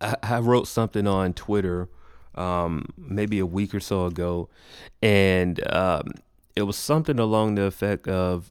I, 0.00 0.16
I, 0.22 0.38
wrote 0.38 0.68
something 0.68 1.06
on 1.06 1.32
Twitter 1.34 1.88
um, 2.34 2.86
maybe 2.96 3.38
a 3.38 3.46
week 3.46 3.74
or 3.74 3.80
so 3.80 4.06
ago, 4.06 4.48
and 5.02 5.60
um, 5.72 6.12
it 6.54 6.62
was 6.62 6.76
something 6.76 7.18
along 7.18 7.56
the 7.56 7.62
effect 7.62 8.08
of 8.08 8.50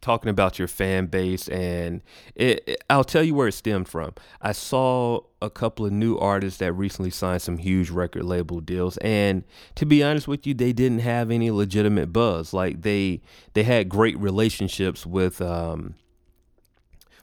talking 0.00 0.30
about 0.30 0.58
your 0.58 0.68
fan 0.68 1.06
base 1.06 1.48
and 1.48 2.02
it, 2.34 2.62
it, 2.66 2.84
I'll 2.88 3.04
tell 3.04 3.22
you 3.22 3.34
where 3.34 3.48
it 3.48 3.52
stemmed 3.52 3.88
from. 3.88 4.14
I 4.40 4.52
saw 4.52 5.20
a 5.42 5.50
couple 5.50 5.84
of 5.86 5.92
new 5.92 6.16
artists 6.16 6.60
that 6.60 6.72
recently 6.72 7.10
signed 7.10 7.42
some 7.42 7.58
huge 7.58 7.90
record 7.90 8.24
label 8.24 8.60
deals 8.60 8.96
and 8.98 9.44
to 9.74 9.84
be 9.84 10.02
honest 10.02 10.28
with 10.28 10.46
you 10.46 10.54
they 10.54 10.72
didn't 10.72 11.00
have 11.00 11.30
any 11.30 11.50
legitimate 11.50 12.12
buzz. 12.12 12.52
Like 12.52 12.82
they 12.82 13.22
they 13.54 13.64
had 13.64 13.88
great 13.88 14.18
relationships 14.18 15.04
with 15.04 15.40
um 15.42 15.94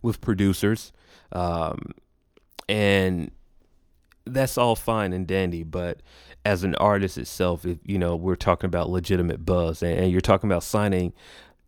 with 0.06 0.22
producers 0.22 0.94
um 1.34 1.92
and 2.70 3.32
that's 4.26 4.58
all 4.58 4.76
fine 4.76 5.14
and 5.14 5.28
dandy, 5.28 5.64
but 5.64 6.02
as 6.44 6.64
an 6.64 6.76
artist 6.76 7.18
itself, 7.18 7.66
if 7.66 7.78
you 7.84 7.98
know 7.98 8.16
we're 8.16 8.36
talking 8.36 8.68
about 8.68 8.90
legitimate 8.90 9.46
buzz, 9.46 9.82
and, 9.82 9.98
and, 10.00 10.12
you're 10.12 10.22
talking 10.22 10.50
about 10.50 10.64
signing 10.64 11.14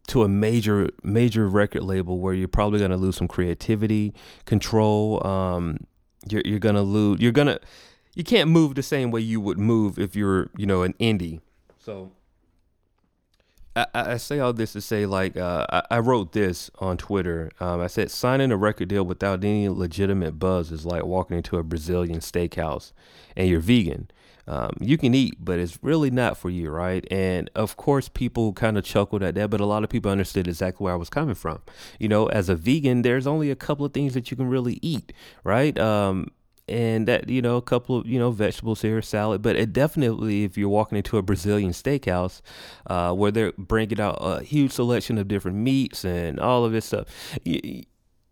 to 0.07 0.23
a 0.23 0.27
major 0.27 0.89
major 1.03 1.47
record 1.47 1.83
label 1.83 2.19
where 2.19 2.33
you're 2.33 2.47
probably 2.47 2.79
going 2.79 2.91
to 2.91 2.97
lose 2.97 3.17
some 3.17 3.27
creativity 3.27 4.13
control 4.45 5.25
um 5.27 5.77
you're 6.29 6.41
you're 6.45 6.59
going 6.59 6.75
to 6.75 6.81
lose 6.81 7.19
you're 7.19 7.33
going 7.33 7.47
to 7.47 7.59
you 8.15 8.23
can't 8.23 8.49
move 8.49 8.75
the 8.75 8.83
same 8.83 9.11
way 9.11 9.19
you 9.19 9.41
would 9.41 9.59
move 9.59 9.99
if 9.99 10.15
you're 10.15 10.49
you 10.57 10.65
know 10.65 10.81
an 10.83 10.93
indie. 10.93 11.41
So 11.77 12.11
I, 13.77 14.13
I 14.13 14.17
say 14.17 14.39
all 14.39 14.53
this 14.53 14.73
to 14.73 14.81
say 14.81 15.05
like 15.05 15.37
uh, 15.37 15.65
I, 15.69 15.83
I, 15.91 15.99
wrote 15.99 16.31
this 16.31 16.71
on 16.79 16.97
Twitter. 16.97 17.51
Um, 17.59 17.79
I 17.81 17.87
said 17.87 18.11
signing 18.11 18.51
a 18.51 18.57
record 18.57 18.89
deal 18.89 19.03
without 19.03 19.43
any 19.43 19.69
legitimate 19.69 20.39
buzz 20.39 20.71
is 20.71 20.85
like 20.85 21.05
walking 21.05 21.37
into 21.37 21.57
a 21.57 21.63
Brazilian 21.63 22.19
steakhouse 22.19 22.91
and 23.35 23.47
you're 23.47 23.59
vegan 23.59 24.09
um, 24.47 24.71
you 24.79 24.97
can 24.97 25.13
eat, 25.13 25.35
but 25.39 25.59
it's 25.59 25.77
really 25.81 26.09
not 26.09 26.37
for 26.37 26.49
you, 26.49 26.69
right? 26.69 27.05
And 27.11 27.49
of 27.53 27.75
course, 27.75 28.07
people 28.07 28.53
kind 28.53 28.77
of 28.77 28.85
chuckled 28.85 29.21
at 29.21 29.35
that, 29.35 29.49
but 29.49 29.59
a 29.59 29.65
lot 29.65 29.83
of 29.83 29.89
people 29.89 30.09
understood 30.09 30.47
exactly 30.47 30.85
where 30.85 30.93
I 30.93 30.97
was 30.97 31.09
coming 31.09 31.35
from. 31.35 31.61
You 31.99 32.07
know, 32.07 32.27
as 32.27 32.47
a 32.47 32.55
vegan, 32.55 33.01
there's 33.01 33.27
only 33.27 33.51
a 33.51 33.55
couple 33.55 33.85
of 33.85 33.93
things 33.93 34.13
that 34.13 34.31
you 34.31 34.37
can 34.37 34.47
really 34.47 34.79
eat, 34.81 35.11
right? 35.43 35.77
Um, 35.77 36.31
and 36.67 37.07
that 37.07 37.29
you 37.29 37.41
know 37.41 37.57
a 37.57 37.61
couple 37.61 37.97
of 37.97 38.07
you 38.07 38.19
know 38.19 38.31
vegetables 38.31 38.81
here 38.81 39.01
salad 39.01 39.41
but 39.41 39.55
it 39.55 39.71
definitely 39.71 40.43
if 40.43 40.57
you're 40.57 40.69
walking 40.69 40.97
into 40.97 41.17
a 41.17 41.21
brazilian 41.21 41.71
steakhouse 41.71 42.41
uh, 42.87 43.13
where 43.13 43.31
they're 43.31 43.53
bringing 43.57 43.99
out 43.99 44.17
a 44.19 44.43
huge 44.43 44.71
selection 44.71 45.17
of 45.17 45.27
different 45.27 45.57
meats 45.57 46.03
and 46.03 46.39
all 46.39 46.65
of 46.65 46.71
this 46.71 46.85
stuff 46.85 47.05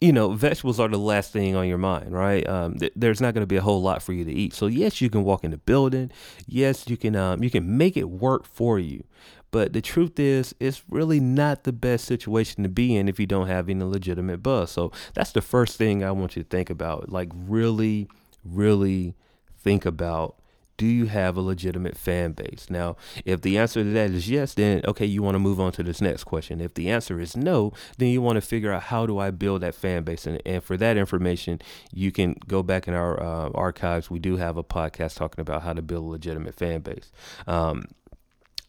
you 0.02 0.12
know, 0.12 0.32
vegetables 0.34 0.80
are 0.80 0.88
the 0.88 1.00
last 1.00 1.32
thing 1.32 1.56
on 1.56 1.68
your 1.68 1.78
mind, 1.78 2.12
right? 2.12 2.48
Um, 2.48 2.78
th- 2.78 2.92
there's 2.96 3.22
not 3.22 3.34
going 3.34 3.42
to 3.44 3.48
be 3.48 3.56
a 3.56 3.62
whole 3.62 3.82
lot 3.82 4.04
for 4.04 4.14
you 4.14 4.26
to 4.26 4.32
eat. 4.32 4.54
So 4.54 4.68
yes, 4.68 5.02
you 5.02 5.10
can 5.10 5.24
walk 5.24 5.44
in 5.44 5.52
the 5.52 5.58
building. 5.58 6.12
Yes, 6.46 6.88
you 6.88 6.98
can 6.98 7.16
um, 7.16 7.42
you 7.42 7.50
can 7.50 7.78
make 7.78 7.96
it 7.96 8.10
work 8.10 8.46
for 8.46 8.78
you. 8.78 9.04
But 9.52 9.72
the 9.72 9.82
truth 9.82 10.20
is, 10.20 10.54
it's 10.60 10.84
really 10.90 11.22
not 11.22 11.64
the 11.64 11.72
best 11.72 12.06
situation 12.06 12.62
to 12.64 12.70
be 12.70 12.96
in 12.96 13.08
if 13.08 13.20
you 13.20 13.26
don't 13.26 13.48
have 13.48 13.70
any 13.70 13.84
legitimate 13.84 14.44
buzz. 14.44 14.70
So 14.70 14.92
that's 15.14 15.32
the 15.32 15.42
first 15.42 15.78
thing 15.78 16.04
I 16.04 16.12
want 16.12 16.36
you 16.36 16.44
to 16.44 16.50
think 16.50 16.70
about. 16.70 17.10
Like 17.10 17.32
really, 17.34 18.10
really 18.46 19.16
think 19.58 19.86
about 19.86 20.36
do 20.78 20.86
you 20.86 21.06
have 21.06 21.38
a 21.38 21.42
legitimate 21.42 21.98
fan 21.98 22.34
base? 22.34 22.68
Now, 22.70 22.98
if 23.24 23.42
the 23.42 23.58
answer 23.58 23.84
to 23.84 23.90
that 23.92 24.12
is 24.12 24.30
yes, 24.30 24.54
then 24.54 24.82
okay, 24.86 25.06
you 25.06 25.24
want 25.24 25.36
to 25.36 25.40
move 25.40 25.60
on 25.60 25.72
to 25.74 25.84
this 25.84 26.02
next 26.02 26.26
question. 26.26 26.60
If 26.60 26.74
the 26.74 26.90
answer 26.90 27.20
is 27.20 27.38
no, 27.38 27.72
then 27.98 28.10
you 28.10 28.22
want 28.22 28.36
to 28.36 28.42
figure 28.42 28.74
out 28.74 28.84
how 28.84 29.06
do 29.06 29.18
I 29.18 29.32
build 29.32 29.62
that 29.62 29.76
fan 29.76 30.04
base? 30.04 30.28
And, 30.28 30.42
and 30.46 30.64
for 30.64 30.76
that 30.78 30.98
information, 30.98 31.62
you 31.94 32.12
can 32.12 32.36
go 32.48 32.62
back 32.62 32.88
in 32.88 32.94
our 32.94 33.22
uh, 33.22 33.50
archives. 33.56 34.10
We 34.10 34.20
do 34.20 34.36
have 34.38 34.58
a 34.58 34.64
podcast 34.64 35.16
talking 35.16 35.42
about 35.42 35.64
how 35.64 35.74
to 35.74 35.82
build 35.82 36.04
a 36.04 36.08
legitimate 36.08 36.56
fan 36.56 36.82
base. 36.82 37.12
Um, 37.48 37.86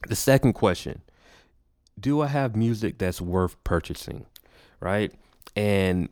the 0.07 0.17
second 0.17 0.53
question 0.53 1.03
Do 1.99 2.21
I 2.21 2.29
have 2.29 2.55
music 2.55 2.99
that's 2.99 3.21
worth 3.21 3.63
purchasing? 3.65 4.27
Right. 4.79 5.13
And 5.57 6.09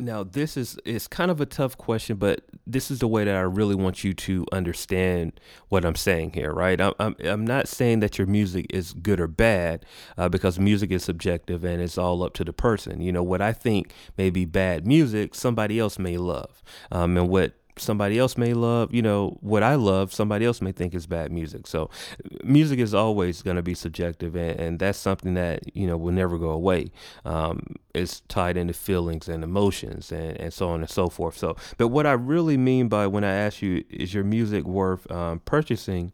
now 0.00 0.22
this 0.22 0.56
is 0.56 0.78
it's 0.84 1.08
kind 1.08 1.30
of 1.30 1.40
a 1.40 1.46
tough 1.46 1.76
question, 1.76 2.16
but 2.16 2.42
this 2.66 2.90
is 2.90 3.00
the 3.00 3.08
way 3.08 3.24
that 3.24 3.34
I 3.34 3.40
really 3.40 3.74
want 3.74 4.04
you 4.04 4.14
to 4.14 4.46
understand 4.52 5.40
what 5.70 5.84
I'm 5.84 5.96
saying 5.96 6.32
here, 6.34 6.52
right? 6.52 6.80
I'm 6.80 6.94
I'm, 7.00 7.16
I'm 7.24 7.44
not 7.44 7.66
saying 7.66 8.00
that 8.00 8.16
your 8.16 8.26
music 8.26 8.66
is 8.70 8.92
good 8.92 9.20
or 9.20 9.26
bad, 9.26 9.84
uh, 10.16 10.28
because 10.28 10.58
music 10.58 10.92
is 10.92 11.02
subjective 11.02 11.64
and 11.64 11.82
it's 11.82 11.98
all 11.98 12.22
up 12.22 12.34
to 12.34 12.44
the 12.44 12.52
person. 12.52 13.00
You 13.00 13.10
know 13.10 13.24
what 13.24 13.42
I 13.42 13.52
think 13.52 13.92
may 14.16 14.30
be 14.30 14.44
bad 14.44 14.86
music, 14.86 15.34
somebody 15.34 15.80
else 15.80 15.98
may 15.98 16.16
love, 16.16 16.62
um, 16.92 17.16
and 17.16 17.28
what 17.28 17.54
somebody 17.80 18.18
else 18.18 18.36
may 18.36 18.54
love, 18.54 18.92
you 18.92 19.02
know, 19.02 19.38
what 19.40 19.62
I 19.62 19.74
love, 19.74 20.12
somebody 20.12 20.44
else 20.44 20.60
may 20.60 20.72
think 20.72 20.94
is 20.94 21.06
bad 21.06 21.32
music. 21.32 21.66
So 21.66 21.90
music 22.44 22.78
is 22.78 22.94
always 22.94 23.42
going 23.42 23.56
to 23.56 23.62
be 23.62 23.74
subjective, 23.74 24.34
and, 24.34 24.58
and, 24.58 24.78
that's 24.78 24.98
something 24.98 25.34
that, 25.34 25.76
you 25.76 25.86
know, 25.86 25.96
will 25.96 26.12
never 26.12 26.38
go 26.38 26.50
away. 26.50 26.90
Um, 27.24 27.76
it's 27.98 28.20
tied 28.28 28.56
into 28.56 28.72
feelings 28.72 29.28
and 29.28 29.44
emotions 29.44 30.12
and, 30.12 30.36
and 30.38 30.52
so 30.52 30.68
on 30.68 30.80
and 30.80 30.90
so 30.90 31.08
forth. 31.08 31.36
So, 31.36 31.56
but 31.76 31.88
what 31.88 32.06
I 32.06 32.12
really 32.12 32.56
mean 32.56 32.88
by 32.88 33.06
when 33.06 33.24
I 33.24 33.32
ask 33.32 33.62
you, 33.62 33.84
is 33.90 34.14
your 34.14 34.24
music 34.24 34.64
worth 34.64 35.10
um, 35.10 35.40
purchasing? 35.40 36.12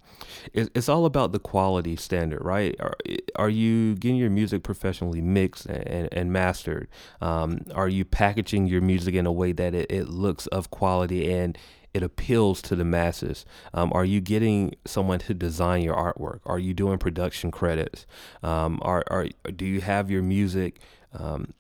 It's, 0.52 0.70
it's 0.74 0.88
all 0.88 1.06
about 1.06 1.32
the 1.32 1.38
quality 1.38 1.96
standard, 1.96 2.44
right? 2.44 2.74
Are, 2.80 2.94
are 3.36 3.50
you 3.50 3.94
getting 3.96 4.16
your 4.16 4.30
music 4.30 4.62
professionally 4.62 5.20
mixed 5.20 5.66
and, 5.66 6.08
and 6.12 6.32
mastered? 6.32 6.88
Um, 7.20 7.60
are 7.74 7.88
you 7.88 8.04
packaging 8.04 8.66
your 8.66 8.80
music 8.80 9.14
in 9.14 9.26
a 9.26 9.32
way 9.32 9.52
that 9.52 9.74
it, 9.74 9.90
it 9.90 10.08
looks 10.08 10.46
of 10.48 10.70
quality 10.70 11.32
and 11.32 11.58
it 11.92 12.02
appeals 12.02 12.60
to 12.62 12.76
the 12.76 12.84
masses? 12.84 13.46
Um, 13.72 13.92
are 13.94 14.04
you 14.04 14.20
getting 14.20 14.74
someone 14.84 15.20
to 15.20 15.34
design 15.34 15.82
your 15.82 15.94
artwork? 15.94 16.40
Are 16.44 16.58
you 16.58 16.74
doing 16.74 16.98
production 16.98 17.50
credits? 17.50 18.06
Um, 18.42 18.80
are, 18.82 19.04
are 19.08 19.28
do 19.54 19.64
you 19.64 19.80
have 19.80 20.10
your 20.10 20.22
music? 20.22 20.80
Um, 21.12 21.54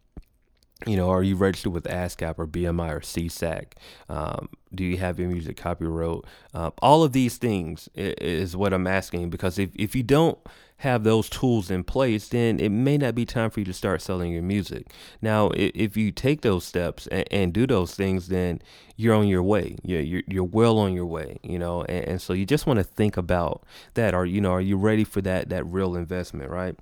you 0.86 0.96
know, 0.96 1.10
are 1.10 1.22
you 1.22 1.36
registered 1.36 1.72
with 1.72 1.84
ASCAP 1.84 2.34
or 2.38 2.46
BMI 2.46 2.90
or 2.90 3.00
SESAC? 3.00 3.72
Um, 4.08 4.48
do 4.74 4.84
you 4.84 4.98
have 4.98 5.18
your 5.18 5.28
music 5.28 5.56
copyright? 5.56 6.20
Uh, 6.52 6.70
all 6.82 7.02
of 7.02 7.12
these 7.12 7.36
things 7.36 7.88
is 7.94 8.56
what 8.56 8.72
I'm 8.72 8.86
asking 8.86 9.30
because 9.30 9.58
if, 9.58 9.70
if 9.74 9.94
you 9.94 10.02
don't 10.02 10.38
have 10.78 11.04
those 11.04 11.28
tools 11.30 11.70
in 11.70 11.84
place, 11.84 12.28
then 12.28 12.58
it 12.58 12.70
may 12.70 12.98
not 12.98 13.14
be 13.14 13.24
time 13.24 13.48
for 13.48 13.60
you 13.60 13.66
to 13.66 13.72
start 13.72 14.02
selling 14.02 14.32
your 14.32 14.42
music. 14.42 14.92
Now, 15.22 15.50
if 15.54 15.96
you 15.96 16.10
take 16.10 16.42
those 16.42 16.64
steps 16.64 17.06
and, 17.06 17.24
and 17.30 17.52
do 17.52 17.66
those 17.66 17.94
things, 17.94 18.28
then 18.28 18.60
you're 18.96 19.14
on 19.14 19.28
your 19.28 19.42
way. 19.42 19.76
You're, 19.82 20.00
you're, 20.00 20.22
you're 20.26 20.44
well 20.44 20.78
on 20.78 20.92
your 20.92 21.06
way, 21.06 21.38
you 21.42 21.58
know, 21.58 21.82
and, 21.84 22.04
and 22.04 22.22
so 22.22 22.32
you 22.32 22.44
just 22.44 22.66
want 22.66 22.78
to 22.78 22.84
think 22.84 23.16
about 23.16 23.62
that. 23.94 24.14
Are, 24.14 24.26
you 24.26 24.40
know, 24.40 24.52
are 24.52 24.60
you 24.60 24.76
ready 24.76 25.04
for 25.04 25.22
that, 25.22 25.48
that 25.48 25.64
real 25.64 25.96
investment, 25.96 26.50
right? 26.50 26.76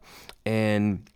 And 0.44 1.08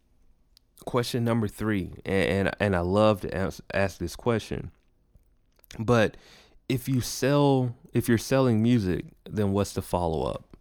question 0.87 1.25
number 1.25 1.49
three, 1.49 1.91
and, 2.07 2.49
and, 2.49 2.57
and 2.59 2.77
I 2.77 2.81
love 2.81 3.21
to 3.21 3.37
ask, 3.37 3.61
ask 3.75 3.99
this 3.99 4.17
question, 4.17 4.71
but 5.79 6.17
if 6.69 6.89
you 6.89 7.03
sell, 7.03 7.77
if 7.93 8.09
you're 8.09 8.17
selling 8.19 8.63
music, 8.63 9.05
then 9.29 9.53
what's 9.53 9.75
the 9.75 9.83
follow 9.83 10.23
up, 10.23 10.57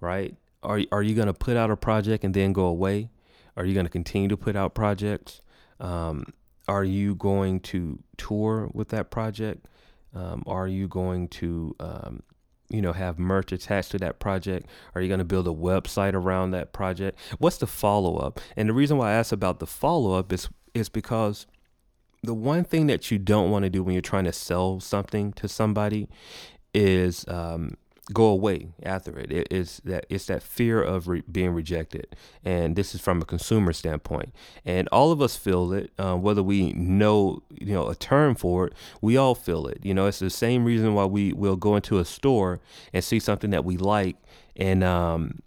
right? 0.00 0.36
are 0.64 0.80
are 0.90 1.02
you 1.02 1.14
going 1.14 1.26
to 1.26 1.34
put 1.34 1.56
out 1.56 1.70
a 1.70 1.76
project 1.76 2.24
and 2.24 2.34
then 2.34 2.52
go 2.52 2.64
away? 2.64 3.10
Are 3.56 3.64
you 3.64 3.74
going 3.74 3.86
to 3.86 3.90
continue 3.90 4.28
to 4.28 4.36
put 4.36 4.56
out 4.56 4.74
projects? 4.74 5.40
Um, 5.78 6.26
are 6.66 6.82
you 6.82 7.14
going 7.14 7.60
to 7.60 8.02
tour 8.16 8.70
with 8.72 8.88
that 8.88 9.10
project? 9.10 9.68
Um, 10.14 10.42
are 10.46 10.66
you 10.66 10.88
going 10.88 11.28
to 11.28 11.76
um, 11.78 12.22
you 12.74 12.82
know 12.82 12.92
have 12.92 13.18
merch 13.18 13.52
attached 13.52 13.92
to 13.92 13.98
that 13.98 14.18
project? 14.18 14.68
Are 14.94 15.00
you 15.00 15.08
going 15.08 15.18
to 15.18 15.24
build 15.24 15.46
a 15.46 15.52
website 15.52 16.14
around 16.14 16.50
that 16.50 16.72
project? 16.72 17.18
What's 17.38 17.58
the 17.58 17.66
follow-up? 17.66 18.40
And 18.56 18.68
the 18.68 18.74
reason 18.74 18.96
why 18.98 19.10
i 19.10 19.14
ask 19.14 19.32
about 19.32 19.60
the 19.60 19.66
follow-up 19.66 20.32
is 20.32 20.48
is 20.74 20.88
because 20.88 21.46
the 22.22 22.34
one 22.34 22.64
thing 22.64 22.86
that 22.86 23.10
you 23.10 23.18
don't 23.18 23.50
want 23.50 23.64
to 23.64 23.70
do 23.70 23.82
when 23.82 23.92
you're 23.94 24.02
trying 24.02 24.24
to 24.24 24.32
sell 24.32 24.80
something 24.80 25.32
to 25.34 25.46
somebody 25.46 26.08
is 26.72 27.24
um, 27.28 27.76
go 28.12 28.26
away 28.26 28.68
after 28.82 29.18
it. 29.18 29.32
it 29.32 29.48
is 29.50 29.80
that 29.84 30.06
it's 30.08 30.26
that 30.26 30.42
fear 30.42 30.82
of 30.82 31.08
re- 31.08 31.22
being 31.30 31.50
rejected, 31.50 32.14
and 32.44 32.76
this 32.76 32.94
is 32.94 33.00
from 33.00 33.22
a 33.22 33.24
consumer 33.24 33.72
standpoint. 33.72 34.34
And 34.64 34.88
all 34.88 35.12
of 35.12 35.22
us 35.22 35.36
feel 35.36 35.72
it, 35.72 35.90
uh, 35.98 36.16
whether 36.16 36.42
we 36.42 36.72
know 36.72 37.42
you 37.50 37.72
know 37.72 37.88
a 37.88 37.94
term 37.94 38.34
for 38.34 38.66
it. 38.66 38.74
We 39.00 39.16
all 39.16 39.34
feel 39.34 39.66
it. 39.66 39.80
You 39.82 39.94
know, 39.94 40.06
it's 40.06 40.18
the 40.18 40.30
same 40.30 40.64
reason 40.64 40.94
why 40.94 41.06
we 41.06 41.32
will 41.32 41.56
go 41.56 41.76
into 41.76 41.98
a 41.98 42.04
store 42.04 42.60
and 42.92 43.02
see 43.02 43.18
something 43.18 43.50
that 43.50 43.64
we 43.64 43.76
like, 43.76 44.16
and 44.56 44.84
um, 44.84 45.40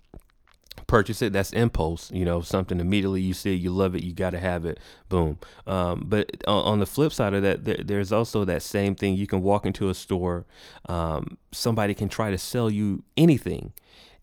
purchase 0.88 1.22
it. 1.22 1.34
That's 1.34 1.54
impulse. 1.54 2.10
You 2.12 2.26
know, 2.26 2.42
something 2.42 2.80
immediately 2.80 3.22
you 3.22 3.34
see, 3.34 3.54
you 3.54 3.72
love 3.72 3.96
it, 3.96 4.04
you 4.04 4.14
got 4.14 4.32
to 4.32 4.40
have 4.40 4.66
it. 4.66 4.80
Boom. 5.10 5.38
Um, 5.68 6.04
but 6.06 6.32
on, 6.48 6.64
on, 6.64 6.80
the 6.80 6.86
flip 6.86 7.14
side 7.14 7.34
of 7.34 7.44
that, 7.44 7.66
there, 7.66 7.78
there's 7.84 8.12
also 8.12 8.46
that 8.46 8.64
same 8.64 8.96
thing. 8.96 9.16
You 9.16 9.28
can 9.28 9.42
walk 9.42 9.66
into 9.66 9.90
a 9.90 9.94
store, 9.94 10.46
um, 10.88 11.38
somebody 11.52 11.94
can 11.94 12.10
try 12.10 12.32
to 12.32 12.38
sell 12.38 12.70
you 12.70 13.04
anything. 13.16 13.74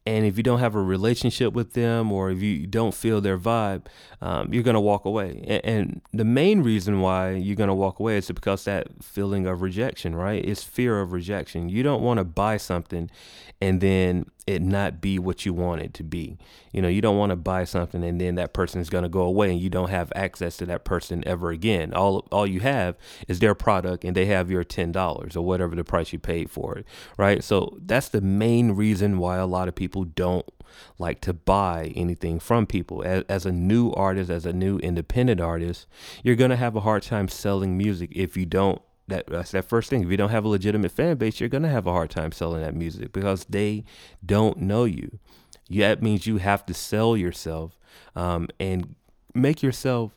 And 0.06 0.26
if 0.26 0.36
you 0.36 0.42
don't 0.42 0.58
have 0.58 0.74
a 0.74 0.82
relationship 0.82 1.54
with 1.54 1.72
them 1.72 2.12
or 2.12 2.30
if 2.30 2.42
you 2.42 2.66
don't 2.66 2.92
feel 2.92 3.22
their 3.22 3.38
vibe, 3.38 3.86
um, 4.20 4.52
you're 4.52 4.62
going 4.62 4.74
to 4.74 4.80
walk 4.80 5.06
away. 5.06 5.42
And, 5.46 5.64
and, 5.64 6.00
the 6.12 6.26
main 6.26 6.62
reason 6.62 7.00
why 7.00 7.30
you're 7.30 7.56
going 7.56 7.68
to 7.68 7.74
walk 7.74 7.98
away 7.98 8.18
is 8.18 8.30
because 8.30 8.64
that 8.64 9.02
feeling 9.02 9.46
of 9.46 9.62
rejection, 9.62 10.14
right? 10.14 10.44
It's 10.44 10.62
fear 10.62 11.00
of 11.00 11.12
rejection. 11.12 11.70
You 11.70 11.82
don't 11.82 12.02
want 12.02 12.18
to 12.18 12.24
buy 12.24 12.58
something 12.58 13.10
and 13.60 13.80
then 13.80 14.26
it 14.46 14.60
not 14.60 15.00
be 15.00 15.18
what 15.18 15.46
you 15.46 15.54
want 15.54 15.80
it 15.80 15.94
to 15.94 16.04
be. 16.04 16.36
You 16.72 16.82
know, 16.82 16.88
you 16.88 17.00
don't 17.00 17.16
want 17.16 17.30
to 17.30 17.36
buy 17.36 17.64
something 17.64 18.04
and 18.04 18.20
then 18.20 18.34
that 18.34 18.52
person 18.52 18.80
is 18.80 18.90
going 18.90 19.04
to 19.04 19.08
go 19.08 19.22
away 19.22 19.50
and 19.50 19.60
you 19.60 19.70
don't 19.70 19.88
have 19.88 20.12
access 20.14 20.56
to 20.58 20.66
that 20.66 20.84
person 20.84 21.22
ever 21.26 21.50
again. 21.50 21.94
All 21.94 22.26
all 22.30 22.46
you 22.46 22.60
have 22.60 22.96
is 23.26 23.38
their 23.38 23.54
product 23.54 24.04
and 24.04 24.14
they 24.14 24.26
have 24.26 24.50
your 24.50 24.64
$10 24.64 25.36
or 25.36 25.40
whatever 25.42 25.74
the 25.74 25.84
price 25.84 26.12
you 26.12 26.18
paid 26.18 26.50
for 26.50 26.76
it, 26.76 26.86
right? 27.16 27.42
So 27.42 27.78
that's 27.84 28.08
the 28.08 28.20
main 28.20 28.72
reason 28.72 29.18
why 29.18 29.36
a 29.38 29.46
lot 29.46 29.68
of 29.68 29.74
people 29.74 30.04
don't 30.04 30.46
like 30.98 31.20
to 31.22 31.32
buy 31.32 31.92
anything 31.94 32.38
from 32.38 32.66
people. 32.66 33.02
As, 33.02 33.24
as 33.28 33.46
a 33.46 33.52
new 33.52 33.92
artist, 33.92 34.30
as 34.30 34.44
a 34.44 34.52
new 34.52 34.78
independent 34.78 35.40
artist, 35.40 35.86
you're 36.22 36.36
going 36.36 36.50
to 36.50 36.56
have 36.56 36.76
a 36.76 36.80
hard 36.80 37.02
time 37.02 37.28
selling 37.28 37.78
music 37.78 38.10
if 38.14 38.36
you 38.36 38.44
don't 38.44 38.82
that 39.08 39.26
that's 39.26 39.50
that 39.52 39.66
first 39.66 39.90
thing. 39.90 40.02
If 40.02 40.10
you 40.10 40.16
don't 40.16 40.30
have 40.30 40.44
a 40.44 40.48
legitimate 40.48 40.92
fan 40.92 41.16
base, 41.16 41.40
you're 41.40 41.48
gonna 41.48 41.68
have 41.68 41.86
a 41.86 41.92
hard 41.92 42.10
time 42.10 42.32
selling 42.32 42.62
that 42.62 42.74
music 42.74 43.12
because 43.12 43.44
they 43.44 43.84
don't 44.24 44.58
know 44.58 44.84
you. 44.84 45.18
that 45.70 46.02
means 46.02 46.26
you 46.26 46.38
have 46.38 46.64
to 46.66 46.74
sell 46.74 47.16
yourself 47.16 47.78
um, 48.16 48.48
and 48.58 48.94
make 49.34 49.62
yourself 49.62 50.12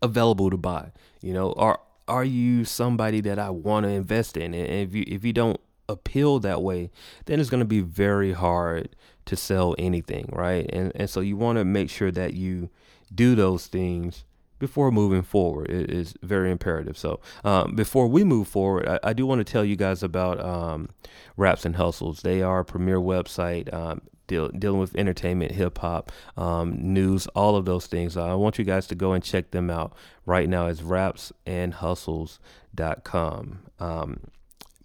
available 0.00 0.50
to 0.50 0.56
buy. 0.56 0.92
You 1.20 1.34
know, 1.34 1.52
are 1.54 1.80
are 2.08 2.24
you 2.24 2.64
somebody 2.64 3.20
that 3.22 3.38
I 3.38 3.50
want 3.50 3.84
to 3.84 3.90
invest 3.90 4.36
in? 4.36 4.54
And 4.54 4.88
if 4.88 4.94
you 4.94 5.04
if 5.06 5.24
you 5.24 5.32
don't 5.32 5.60
appeal 5.88 6.38
that 6.40 6.62
way, 6.62 6.90
then 7.26 7.40
it's 7.40 7.50
to 7.60 7.66
be 7.66 7.80
very 7.80 8.32
hard 8.32 8.96
to 9.26 9.36
sell 9.36 9.74
anything, 9.78 10.30
right? 10.32 10.68
And 10.72 10.92
and 10.94 11.10
so 11.10 11.20
you 11.20 11.36
want 11.36 11.58
to 11.58 11.64
make 11.64 11.90
sure 11.90 12.10
that 12.10 12.34
you 12.34 12.70
do 13.14 13.34
those 13.34 13.66
things 13.66 14.24
before 14.66 14.90
moving 14.90 15.22
forward 15.22 15.70
it 15.70 15.90
is 15.90 16.14
very 16.22 16.50
imperative. 16.50 16.96
So 16.96 17.20
um, 17.44 17.74
before 17.74 18.06
we 18.06 18.24
move 18.24 18.48
forward, 18.48 18.88
I, 18.88 19.10
I, 19.10 19.12
do 19.12 19.26
want 19.26 19.40
to 19.40 19.44
tell 19.44 19.62
you 19.64 19.76
guys 19.76 20.02
about 20.02 20.40
um, 20.40 20.88
Raps 21.36 21.66
and 21.66 21.76
Hustles. 21.76 22.22
They 22.22 22.42
are 22.42 22.60
a 22.60 22.64
premier 22.64 22.98
website. 22.98 23.70
Um, 23.72 24.00
deal, 24.26 24.48
dealing 24.48 24.80
with 24.80 24.96
entertainment, 24.96 25.52
hip 25.52 25.76
hop, 25.78 26.10
um, 26.38 26.78
news, 26.80 27.26
all 27.28 27.54
of 27.56 27.64
those 27.66 27.86
things. 27.86 28.16
I 28.16 28.32
want 28.34 28.58
you 28.58 28.64
guys 28.64 28.86
to 28.86 28.94
go 28.94 29.12
and 29.12 29.22
check 29.22 29.50
them 29.50 29.68
out 29.70 29.94
right 30.24 30.48
now. 30.48 30.68
It's 30.68 30.80
rapsandhustles.com. 30.80 33.58
Um, 33.80 34.20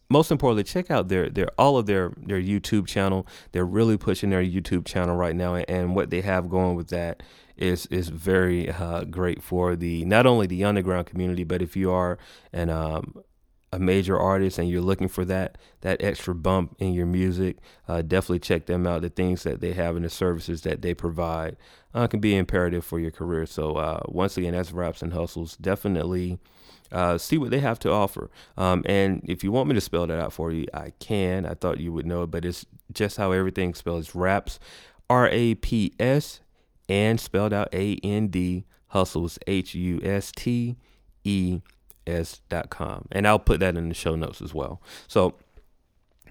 most 0.10 0.32
importantly, 0.32 0.64
check 0.64 0.90
out 0.90 1.08
their 1.08 1.30
their 1.30 1.50
all 1.58 1.78
of 1.78 1.86
their 1.86 2.14
their 2.18 2.42
YouTube 2.42 2.88
channel. 2.88 3.28
They're 3.52 3.66
really 3.66 3.98
pushing 3.98 4.32
their 4.32 4.44
YouTube 4.44 4.86
channel 4.86 5.16
right 5.16 5.36
now, 5.36 5.56
and, 5.56 5.96
what 5.96 6.10
they 6.10 6.22
have 6.22 6.50
going 6.50 6.76
with 6.76 6.90
that 6.90 7.24
is 7.58 7.86
is 7.88 8.10
very 8.10 8.70
uh, 8.70 9.04
great 9.04 9.44
for 9.44 9.76
the 9.76 10.06
not 10.06 10.26
only 10.26 10.48
the 10.48 10.64
underground 10.64 11.08
community, 11.08 11.44
but 11.44 11.62
if 11.62 11.76
you 11.76 11.92
are 11.92 12.18
an 12.54 12.70
um, 12.70 13.22
a 13.72 13.80
major 13.80 14.20
artist 14.20 14.58
and 14.58 14.70
you're 14.70 14.82
looking 14.82 15.08
for 15.08 15.26
that 15.26 15.58
that 15.82 16.02
extra 16.02 16.34
bump 16.34 16.76
in 16.80 16.94
your 16.94 17.06
music, 17.06 17.58
uh, 17.88 18.02
definitely 18.02 18.40
check 18.40 18.66
them 18.66 18.88
out. 18.88 19.02
The 19.02 19.10
things 19.10 19.44
that 19.44 19.62
they 19.62 19.74
have 19.74 19.96
and 19.96 20.06
the 20.06 20.10
services 20.10 20.62
that 20.62 20.82
they 20.82 20.94
provide 20.94 21.56
uh, 21.94 22.08
can 22.08 22.20
be 22.20 22.36
imperative 22.36 22.84
for 22.84 23.00
your 23.00 23.12
career. 23.12 23.46
So 23.46 23.76
uh, 23.76 24.02
once 24.08 24.38
again, 24.38 24.54
that's 24.54 24.72
Raps 24.72 25.02
and 25.02 25.14
Hustles. 25.14 25.56
Definitely 25.58 26.40
uh, 26.92 27.18
see 27.18 27.38
what 27.38 27.52
they 27.52 27.60
have 27.60 27.80
to 27.80 27.92
offer. 27.92 28.30
Um, 28.58 28.84
and 28.86 29.22
if 29.26 29.44
you 29.44 29.52
want 29.52 29.70
me 29.70 29.76
to 29.76 29.82
spell 29.82 30.08
that 30.08 30.20
out 30.20 30.34
for 30.34 30.52
you, 30.52 30.66
I 30.74 30.94
can. 31.00 31.46
I 31.46 31.54
thought 31.54 31.80
you 31.80 31.94
would 31.94 32.06
know 32.06 32.24
it, 32.24 32.32
but 32.32 32.46
it's 32.46 32.66
just 32.94 33.18
how 33.18 33.32
everything 33.32 33.74
spells. 33.74 34.16
Raps, 34.16 34.60
R 35.10 35.30
A 35.30 35.56
P 35.56 35.94
S, 36.00 36.42
and 36.88 37.20
spelled 37.20 37.54
out 37.54 37.70
A 37.74 37.96
N 38.04 38.28
D. 38.28 38.66
Hustles, 38.88 39.38
H 39.46 39.76
U 39.76 40.00
S 40.04 40.32
T 40.32 40.76
E 41.24 41.62
S 42.08 42.42
dot 42.50 42.72
com. 42.72 43.08
And 43.12 43.28
I'll 43.28 43.38
put 43.38 43.60
that 43.60 43.78
in 43.78 43.88
the 43.88 43.94
show 43.94 44.16
notes 44.16 44.42
as 44.42 44.52
well. 44.52 44.82
So 45.08 45.36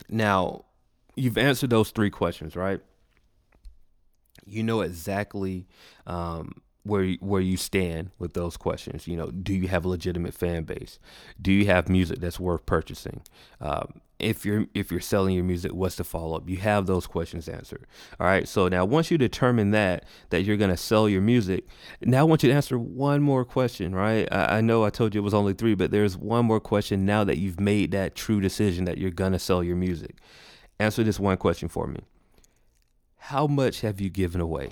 now 0.08 0.64
you've 1.14 1.38
answered 1.38 1.70
those 1.70 1.90
three 1.90 2.10
questions, 2.10 2.56
right? 2.56 2.80
You 4.44 4.64
know 4.64 4.80
exactly 4.80 5.68
um, 6.06 6.60
where 6.88 7.12
where 7.20 7.40
you 7.40 7.56
stand 7.56 8.10
with 8.18 8.32
those 8.32 8.56
questions. 8.56 9.06
You 9.06 9.16
know, 9.16 9.30
do 9.30 9.54
you 9.54 9.68
have 9.68 9.84
a 9.84 9.88
legitimate 9.88 10.34
fan 10.34 10.64
base? 10.64 10.98
Do 11.40 11.52
you 11.52 11.66
have 11.66 11.88
music 11.88 12.18
that's 12.20 12.40
worth 12.40 12.66
purchasing? 12.66 13.22
Um, 13.60 14.00
if 14.18 14.44
you're 14.44 14.66
if 14.74 14.90
you're 14.90 15.00
selling 15.00 15.34
your 15.34 15.44
music, 15.44 15.72
what's 15.72 15.96
the 15.96 16.04
follow 16.04 16.36
up? 16.36 16.48
You 16.48 16.56
have 16.56 16.86
those 16.86 17.06
questions 17.06 17.48
answered. 17.48 17.86
All 18.18 18.26
right. 18.26 18.48
So 18.48 18.68
now 18.68 18.84
once 18.84 19.10
you 19.10 19.18
determine 19.18 19.70
that 19.72 20.04
that 20.30 20.42
you're 20.42 20.56
gonna 20.56 20.76
sell 20.76 21.08
your 21.08 21.20
music, 21.20 21.66
now 22.00 22.20
I 22.20 22.24
want 22.24 22.42
you 22.42 22.48
to 22.48 22.54
answer 22.54 22.78
one 22.78 23.22
more 23.22 23.44
question. 23.44 23.94
Right. 23.94 24.26
I, 24.32 24.58
I 24.58 24.60
know 24.60 24.84
I 24.84 24.90
told 24.90 25.14
you 25.14 25.20
it 25.20 25.24
was 25.24 25.34
only 25.34 25.52
three, 25.52 25.74
but 25.74 25.90
there's 25.90 26.16
one 26.16 26.46
more 26.46 26.60
question 26.60 27.06
now 27.06 27.22
that 27.24 27.38
you've 27.38 27.60
made 27.60 27.92
that 27.92 28.14
true 28.14 28.40
decision 28.40 28.86
that 28.86 28.98
you're 28.98 29.10
gonna 29.10 29.38
sell 29.38 29.62
your 29.62 29.76
music. 29.76 30.16
Answer 30.80 31.04
this 31.04 31.20
one 31.20 31.36
question 31.36 31.68
for 31.68 31.86
me. 31.86 32.00
How 33.16 33.46
much 33.46 33.82
have 33.82 34.00
you 34.00 34.10
given 34.10 34.40
away? 34.40 34.70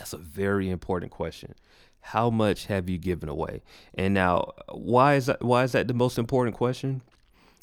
That's 0.00 0.14
a 0.14 0.16
very 0.16 0.70
important 0.70 1.12
question. 1.12 1.54
How 2.00 2.30
much 2.30 2.66
have 2.66 2.88
you 2.88 2.96
given 2.96 3.28
away? 3.28 3.60
And 3.92 4.14
now, 4.14 4.52
why 4.72 5.16
is 5.16 5.26
that? 5.26 5.42
Why 5.42 5.62
is 5.62 5.72
that 5.72 5.88
the 5.88 5.94
most 5.94 6.18
important 6.18 6.56
question? 6.56 7.02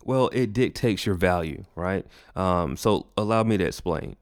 Well, 0.06 0.30
it 0.32 0.54
dictates 0.54 1.04
your 1.04 1.16
value, 1.16 1.66
right? 1.76 2.06
Um, 2.36 2.78
so 2.78 3.08
allow 3.18 3.42
me 3.42 3.58
to 3.58 3.66
explain. 3.66 4.18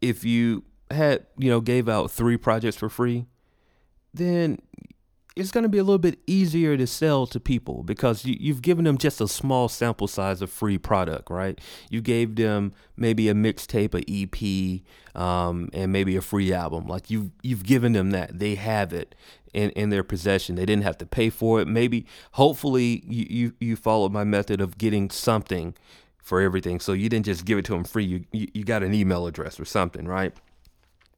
If 0.00 0.24
you 0.24 0.64
had, 0.90 1.24
you 1.38 1.50
know, 1.50 1.60
gave 1.60 1.88
out 1.88 2.10
three 2.10 2.36
projects 2.36 2.76
for 2.76 2.88
free, 2.88 3.26
then 4.12 4.58
it's 5.34 5.50
going 5.50 5.62
to 5.62 5.68
be 5.68 5.78
a 5.78 5.84
little 5.84 5.98
bit 5.98 6.18
easier 6.26 6.76
to 6.76 6.86
sell 6.86 7.26
to 7.26 7.40
people 7.40 7.82
because 7.82 8.24
you, 8.24 8.52
have 8.52 8.62
given 8.62 8.84
them 8.84 8.98
just 8.98 9.20
a 9.20 9.28
small 9.28 9.68
sample 9.68 10.06
size 10.06 10.42
of 10.42 10.50
free 10.50 10.78
product, 10.78 11.30
right? 11.30 11.58
You 11.90 12.00
gave 12.00 12.36
them 12.36 12.72
maybe 12.96 13.28
a 13.28 13.34
mixtape, 13.34 13.94
a 13.94 14.02
EP, 15.14 15.20
um, 15.20 15.70
and 15.72 15.92
maybe 15.92 16.16
a 16.16 16.20
free 16.20 16.52
album. 16.52 16.86
Like 16.86 17.10
you've 17.10 17.30
you've 17.42 17.64
given 17.64 17.92
them 17.92 18.10
that, 18.10 18.38
they 18.38 18.56
have 18.56 18.92
it 18.92 19.14
in, 19.54 19.70
in 19.70 19.90
their 19.90 20.04
possession. 20.04 20.56
They 20.56 20.66
didn't 20.66 20.84
have 20.84 20.98
to 20.98 21.06
pay 21.06 21.30
for 21.30 21.60
it. 21.60 21.68
Maybe, 21.68 22.06
hopefully, 22.32 23.02
you 23.06 23.26
you, 23.28 23.52
you 23.60 23.76
followed 23.76 24.12
my 24.12 24.24
method 24.24 24.60
of 24.60 24.76
getting 24.76 25.10
something 25.10 25.74
for 26.18 26.40
everything. 26.40 26.78
So 26.78 26.92
you 26.92 27.08
didn't 27.08 27.26
just 27.26 27.44
give 27.44 27.58
it 27.58 27.64
to 27.66 27.72
them 27.72 27.84
free. 27.84 28.04
You 28.04 28.24
you, 28.32 28.48
you 28.52 28.64
got 28.64 28.82
an 28.82 28.92
email 28.92 29.26
address 29.26 29.58
or 29.58 29.64
something, 29.64 30.06
right? 30.06 30.34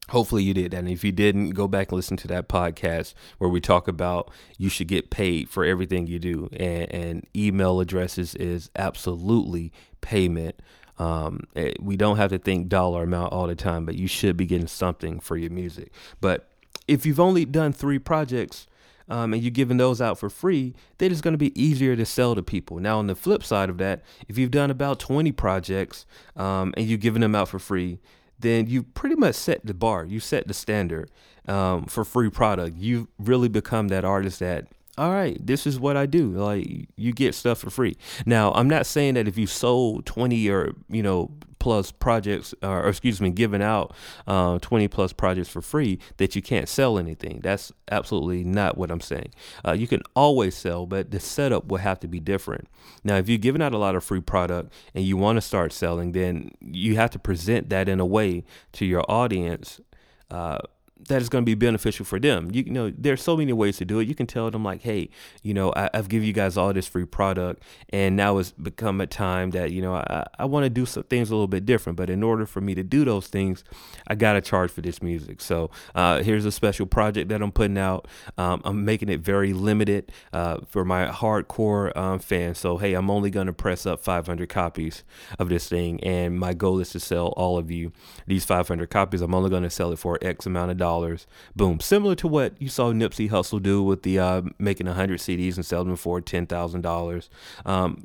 Hopefully 0.09 0.43
you 0.43 0.53
did. 0.53 0.71
That. 0.71 0.79
And 0.79 0.89
if 0.89 1.03
you 1.03 1.11
didn't, 1.11 1.51
go 1.51 1.67
back 1.67 1.91
and 1.91 1.95
listen 1.95 2.17
to 2.17 2.27
that 2.27 2.47
podcast 2.47 3.13
where 3.37 3.49
we 3.49 3.59
talk 3.59 3.87
about 3.87 4.29
you 4.57 4.69
should 4.69 4.87
get 4.87 5.09
paid 5.09 5.49
for 5.49 5.65
everything 5.65 6.07
you 6.07 6.19
do. 6.19 6.49
And, 6.53 6.91
and 6.91 7.27
email 7.35 7.79
addresses 7.79 8.35
is 8.35 8.69
absolutely 8.75 9.71
payment. 10.01 10.59
Um, 10.97 11.41
it, 11.55 11.59
eh, 11.59 11.73
we 11.81 11.97
don't 11.97 12.17
have 12.17 12.29
to 12.29 12.37
think 12.37 12.69
dollar 12.69 13.03
amount 13.03 13.33
all 13.33 13.47
the 13.47 13.55
time, 13.55 13.85
but 13.85 13.95
you 13.95 14.07
should 14.07 14.37
be 14.37 14.45
getting 14.45 14.67
something 14.67 15.19
for 15.19 15.35
your 15.35 15.49
music. 15.49 15.91
But 16.21 16.49
if 16.87 17.05
you've 17.05 17.19
only 17.19 17.45
done 17.45 17.73
three 17.73 17.99
projects, 17.99 18.67
um, 19.07 19.33
and 19.33 19.43
you're 19.43 19.51
giving 19.51 19.77
those 19.77 20.01
out 20.01 20.17
for 20.17 20.29
free, 20.29 20.73
then 20.97 21.11
it's 21.11 21.21
going 21.21 21.33
to 21.33 21.37
be 21.37 21.59
easier 21.61 21.95
to 21.95 22.05
sell 22.05 22.33
to 22.35 22.41
people. 22.41 22.79
Now, 22.79 22.97
on 22.97 23.07
the 23.07 23.15
flip 23.15 23.43
side 23.43 23.69
of 23.69 23.77
that, 23.77 24.01
if 24.27 24.37
you've 24.37 24.51
done 24.51 24.71
about 24.71 24.99
20 24.99 25.31
projects 25.31 26.05
um, 26.35 26.73
and 26.75 26.87
you're 26.87 26.97
giving 26.97 27.21
them 27.21 27.35
out 27.35 27.49
for 27.49 27.59
free, 27.59 27.99
then 28.39 28.67
you 28.67 28.83
pretty 28.83 29.15
much 29.15 29.35
set 29.35 29.65
the 29.65 29.73
bar. 29.73 30.05
You 30.05 30.19
set 30.19 30.47
the 30.47 30.53
standard 30.53 31.09
um, 31.47 31.85
for 31.85 32.03
free 32.03 32.29
product. 32.29 32.77
You 32.77 33.07
really 33.17 33.49
become 33.49 33.87
that 33.89 34.05
artist 34.05 34.39
that 34.39 34.67
all 34.97 35.11
right, 35.11 35.37
this 35.45 35.67
is 35.67 35.79
what 35.79 35.97
I 35.97 36.05
do. 36.05 36.31
Like 36.31 36.87
you 36.95 37.11
get 37.11 37.35
stuff 37.35 37.59
for 37.59 37.69
free. 37.69 37.97
Now, 38.25 38.51
I'm 38.53 38.69
not 38.69 38.85
saying 38.85 39.15
that 39.15 39.27
if 39.27 39.37
you 39.37 39.47
sold 39.47 40.05
20 40.05 40.49
or, 40.49 40.73
you 40.89 41.03
know, 41.03 41.31
plus 41.59 41.91
projects, 41.91 42.53
or, 42.61 42.87
excuse 42.87 43.19
me, 43.19 43.31
giving 43.31 43.61
out 43.61 43.93
uh, 44.27 44.59
20 44.59 44.87
plus 44.87 45.11
projects 45.11 45.49
for 45.49 45.61
free, 45.61 45.99
that 46.17 46.35
you 46.35 46.41
can't 46.41 46.69
sell 46.69 46.99
anything. 46.99 47.39
That's 47.41 47.71
absolutely 47.89 48.43
not 48.43 48.77
what 48.77 48.91
I'm 48.91 49.01
saying. 49.01 49.31
Uh, 49.67 49.73
you 49.73 49.87
can 49.87 50.01
always 50.15 50.55
sell, 50.55 50.85
but 50.85 51.09
the 51.09 51.19
setup 51.19 51.67
will 51.67 51.79
have 51.79 51.99
to 52.01 52.07
be 52.07 52.19
different. 52.19 52.67
Now, 53.03 53.17
if 53.17 53.27
you're 53.27 53.39
giving 53.39 53.63
out 53.63 53.73
a 53.73 53.79
lot 53.79 53.95
of 53.95 54.03
free 54.03 54.21
product 54.21 54.71
and 54.93 55.03
you 55.03 55.17
want 55.17 55.37
to 55.37 55.41
start 55.41 55.73
selling, 55.73 56.11
then 56.11 56.51
you 56.61 56.97
have 56.97 57.09
to 57.11 57.19
present 57.19 57.69
that 57.69 57.89
in 57.89 57.99
a 57.99 58.05
way 58.05 58.43
to 58.73 58.85
your 58.85 59.03
audience. 59.09 59.81
Uh, 60.29 60.59
that 61.07 61.21
is 61.21 61.27
going 61.27 61.43
to 61.43 61.45
be 61.45 61.55
beneficial 61.55 62.05
for 62.05 62.19
them. 62.19 62.49
You, 62.51 62.63
you, 62.63 62.71
know, 62.71 62.91
there's 62.97 63.21
so 63.21 63.35
many 63.35 63.51
ways 63.51 63.77
to 63.77 63.85
do 63.85 63.99
it. 63.99 64.07
You 64.07 64.15
can 64.15 64.27
tell 64.27 64.49
them 64.49 64.63
like, 64.63 64.81
hey, 64.81 65.09
you 65.43 65.53
know, 65.53 65.73
I, 65.75 65.89
have 65.93 66.07
given 66.07 66.25
you 66.25 66.33
guys 66.33 66.57
all 66.57 66.71
this 66.73 66.87
free 66.87 67.05
product, 67.05 67.63
and 67.89 68.15
now 68.15 68.37
it's 68.37 68.51
become 68.51 69.01
a 69.01 69.07
time 69.07 69.51
that 69.51 69.71
you 69.71 69.81
know 69.81 69.95
I, 69.95 70.25
I 70.39 70.45
want 70.45 70.63
to 70.63 70.69
do 70.69 70.85
some 70.85 71.03
things 71.03 71.29
a 71.29 71.33
little 71.33 71.47
bit 71.47 71.65
different. 71.65 71.97
But 71.97 72.09
in 72.09 72.23
order 72.23 72.45
for 72.45 72.61
me 72.61 72.75
to 72.75 72.83
do 72.83 73.03
those 73.03 73.27
things, 73.27 73.63
I 74.07 74.15
got 74.15 74.33
to 74.33 74.41
charge 74.41 74.71
for 74.71 74.81
this 74.81 75.01
music. 75.01 75.41
So 75.41 75.69
uh, 75.93 76.23
here's 76.23 76.45
a 76.45 76.51
special 76.51 76.85
project 76.85 77.29
that 77.29 77.41
I'm 77.41 77.51
putting 77.51 77.77
out. 77.77 78.07
Um, 78.37 78.61
I'm 78.63 78.85
making 78.85 79.09
it 79.09 79.19
very 79.19 79.51
limited 79.51 80.11
uh, 80.31 80.59
for 80.67 80.85
my 80.85 81.07
hardcore 81.07 81.95
um, 81.97 82.19
fans. 82.19 82.57
So 82.57 82.77
hey, 82.77 82.93
I'm 82.93 83.09
only 83.09 83.29
going 83.29 83.47
to 83.47 83.53
press 83.53 83.85
up 83.85 84.01
500 84.01 84.47
copies 84.47 85.03
of 85.39 85.49
this 85.49 85.67
thing, 85.67 86.01
and 86.03 86.39
my 86.39 86.53
goal 86.53 86.79
is 86.79 86.91
to 86.91 87.01
sell 87.01 87.27
all 87.35 87.57
of 87.57 87.69
you 87.69 87.91
these 88.27 88.45
500 88.45 88.89
copies. 88.89 89.21
I'm 89.21 89.35
only 89.35 89.49
going 89.49 89.63
to 89.63 89.69
sell 89.69 89.91
it 89.91 89.99
for 89.99 90.17
X 90.21 90.45
amount 90.45 90.71
of 90.71 90.77
dollars 90.77 90.84
dollars. 90.85 91.27
Boom. 91.55 91.79
Similar 91.79 92.15
to 92.15 92.27
what 92.27 92.61
you 92.61 92.69
saw 92.69 92.91
Nipsey 92.93 93.29
Hussle 93.29 93.61
do 93.61 93.83
with 93.83 94.03
the 94.03 94.19
uh, 94.19 94.41
making 94.59 94.87
hundred 94.87 95.19
CDs 95.19 95.55
and 95.55 95.65
selling 95.65 95.87
them 95.87 95.97
for 95.97 96.21
ten 96.21 96.45
thousand 96.45 96.85
um, 96.85 96.91
dollars. 96.91 97.29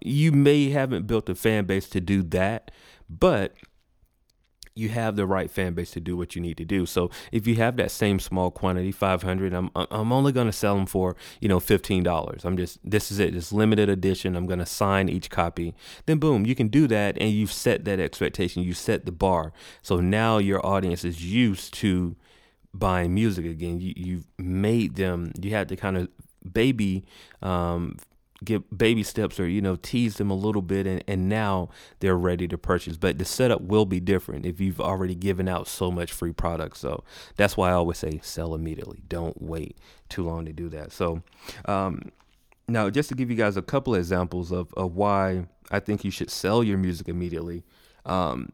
You 0.03 0.33
may 0.33 0.71
haven't 0.71 1.07
built 1.07 1.29
a 1.29 1.35
fan 1.35 1.65
base 1.67 1.89
to 1.91 2.01
do 2.01 2.23
that, 2.23 2.71
but 3.09 3.55
you 4.75 4.89
have 4.89 5.17
the 5.17 5.27
right 5.27 5.51
fan 5.51 5.75
base 5.75 5.91
to 5.93 6.01
do 6.01 6.17
what 6.17 6.35
you 6.35 6.41
need 6.41 6.57
to 6.57 6.65
do. 6.65 6.87
So 6.87 7.11
if 7.33 7.47
you 7.47 7.57
have 7.57 7.77
that 7.77 7.91
same 7.91 8.19
small 8.19 8.51
quantity, 8.51 8.93
500, 8.93 9.53
I'm 9.53 9.71
I'm 9.75 10.13
only 10.13 10.33
going 10.33 10.47
to 10.47 10.53
sell 10.53 10.77
them 10.77 10.87
for, 10.87 11.17
you 11.41 11.49
know, 11.49 11.59
$15. 11.59 12.45
I'm 12.45 12.57
just 12.57 12.79
this 12.89 13.11
is 13.11 13.19
it. 13.19 13.35
It's 13.35 13.53
limited 13.53 13.89
edition. 13.89 14.37
I'm 14.37 14.47
going 14.47 14.59
to 14.59 14.67
sign 14.67 15.09
each 15.09 15.31
copy. 15.31 15.75
Then 16.07 16.19
boom, 16.19 16.47
you 16.47 16.55
can 16.55 16.69
do 16.69 16.87
that 16.87 17.19
and 17.21 17.31
you've 17.31 17.53
set 17.53 17.85
that 17.85 18.01
expectation. 18.01 18.63
You 18.63 18.73
set 18.73 19.05
the 19.05 19.13
bar. 19.13 19.53
So 19.83 20.01
now 20.01 20.39
your 20.39 20.65
audience 20.65 21.05
is 21.05 21.25
used 21.25 21.75
to 21.75 22.17
buying 22.73 23.15
music 23.15 23.47
again. 23.47 23.81
You 23.81 23.93
you've 23.97 24.27
made 24.39 24.97
them. 24.97 25.33
You 25.41 25.51
had 25.51 25.69
to 25.69 25.77
kind 25.77 25.97
of 25.97 26.09
baby 26.53 27.05
um, 27.43 27.97
give 28.45 28.63
baby 28.77 29.03
steps 29.03 29.39
or 29.39 29.47
you 29.47 29.61
know 29.61 29.77
tease 29.77 30.17
them 30.17 30.31
a 30.31 30.35
little 30.35 30.63
bit 30.63 30.87
and, 30.87 31.05
and 31.07 31.29
now 31.29 31.69
they're 32.01 32.17
ready 32.17 32.49
to 32.49 32.57
purchase 32.57 32.97
but 32.97 33.19
the 33.19 33.25
setup 33.25 33.61
will 33.61 33.85
be 33.85 34.01
different 34.01 34.47
if 34.47 34.61
you've 34.61 34.81
already 34.81 35.15
given 35.15 35.49
out 35.49 35.69
so 35.69 35.91
much 35.91 36.11
free 36.13 36.33
product 36.33 36.77
so 36.77 37.05
that's 37.37 37.57
why 37.57 37.69
i 37.69 37.73
always 37.73 37.99
say 37.99 38.19
sell 38.23 38.55
immediately 38.55 39.03
don't 39.09 39.43
wait 39.43 39.77
too 40.09 40.25
long 40.25 40.47
to 40.47 40.53
do 40.53 40.69
that 40.69 40.91
so 40.91 41.23
um, 41.67 42.01
now 42.67 42.89
just 42.89 43.09
to 43.09 43.15
give 43.15 43.31
you 43.31 43.37
guys 43.37 43.57
a 43.57 43.63
couple 43.63 43.95
of 43.95 43.99
examples 43.99 44.51
of, 44.51 44.73
of 44.75 44.95
why 44.95 45.47
i 45.71 45.79
think 45.79 46.03
you 46.03 46.11
should 46.11 46.31
sell 46.31 46.65
your 46.65 46.79
music 46.79 47.09
immediately 47.09 47.63
um, 48.07 48.51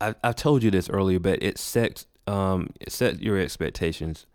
I, 0.00 0.14
have 0.22 0.36
told 0.36 0.62
you 0.62 0.70
this 0.70 0.90
earlier 0.90 1.18
but 1.18 1.42
it 1.42 1.56
sets 1.58 2.06
um, 2.26 2.70
set 2.88 3.22
your 3.22 3.38
expectations 3.38 4.26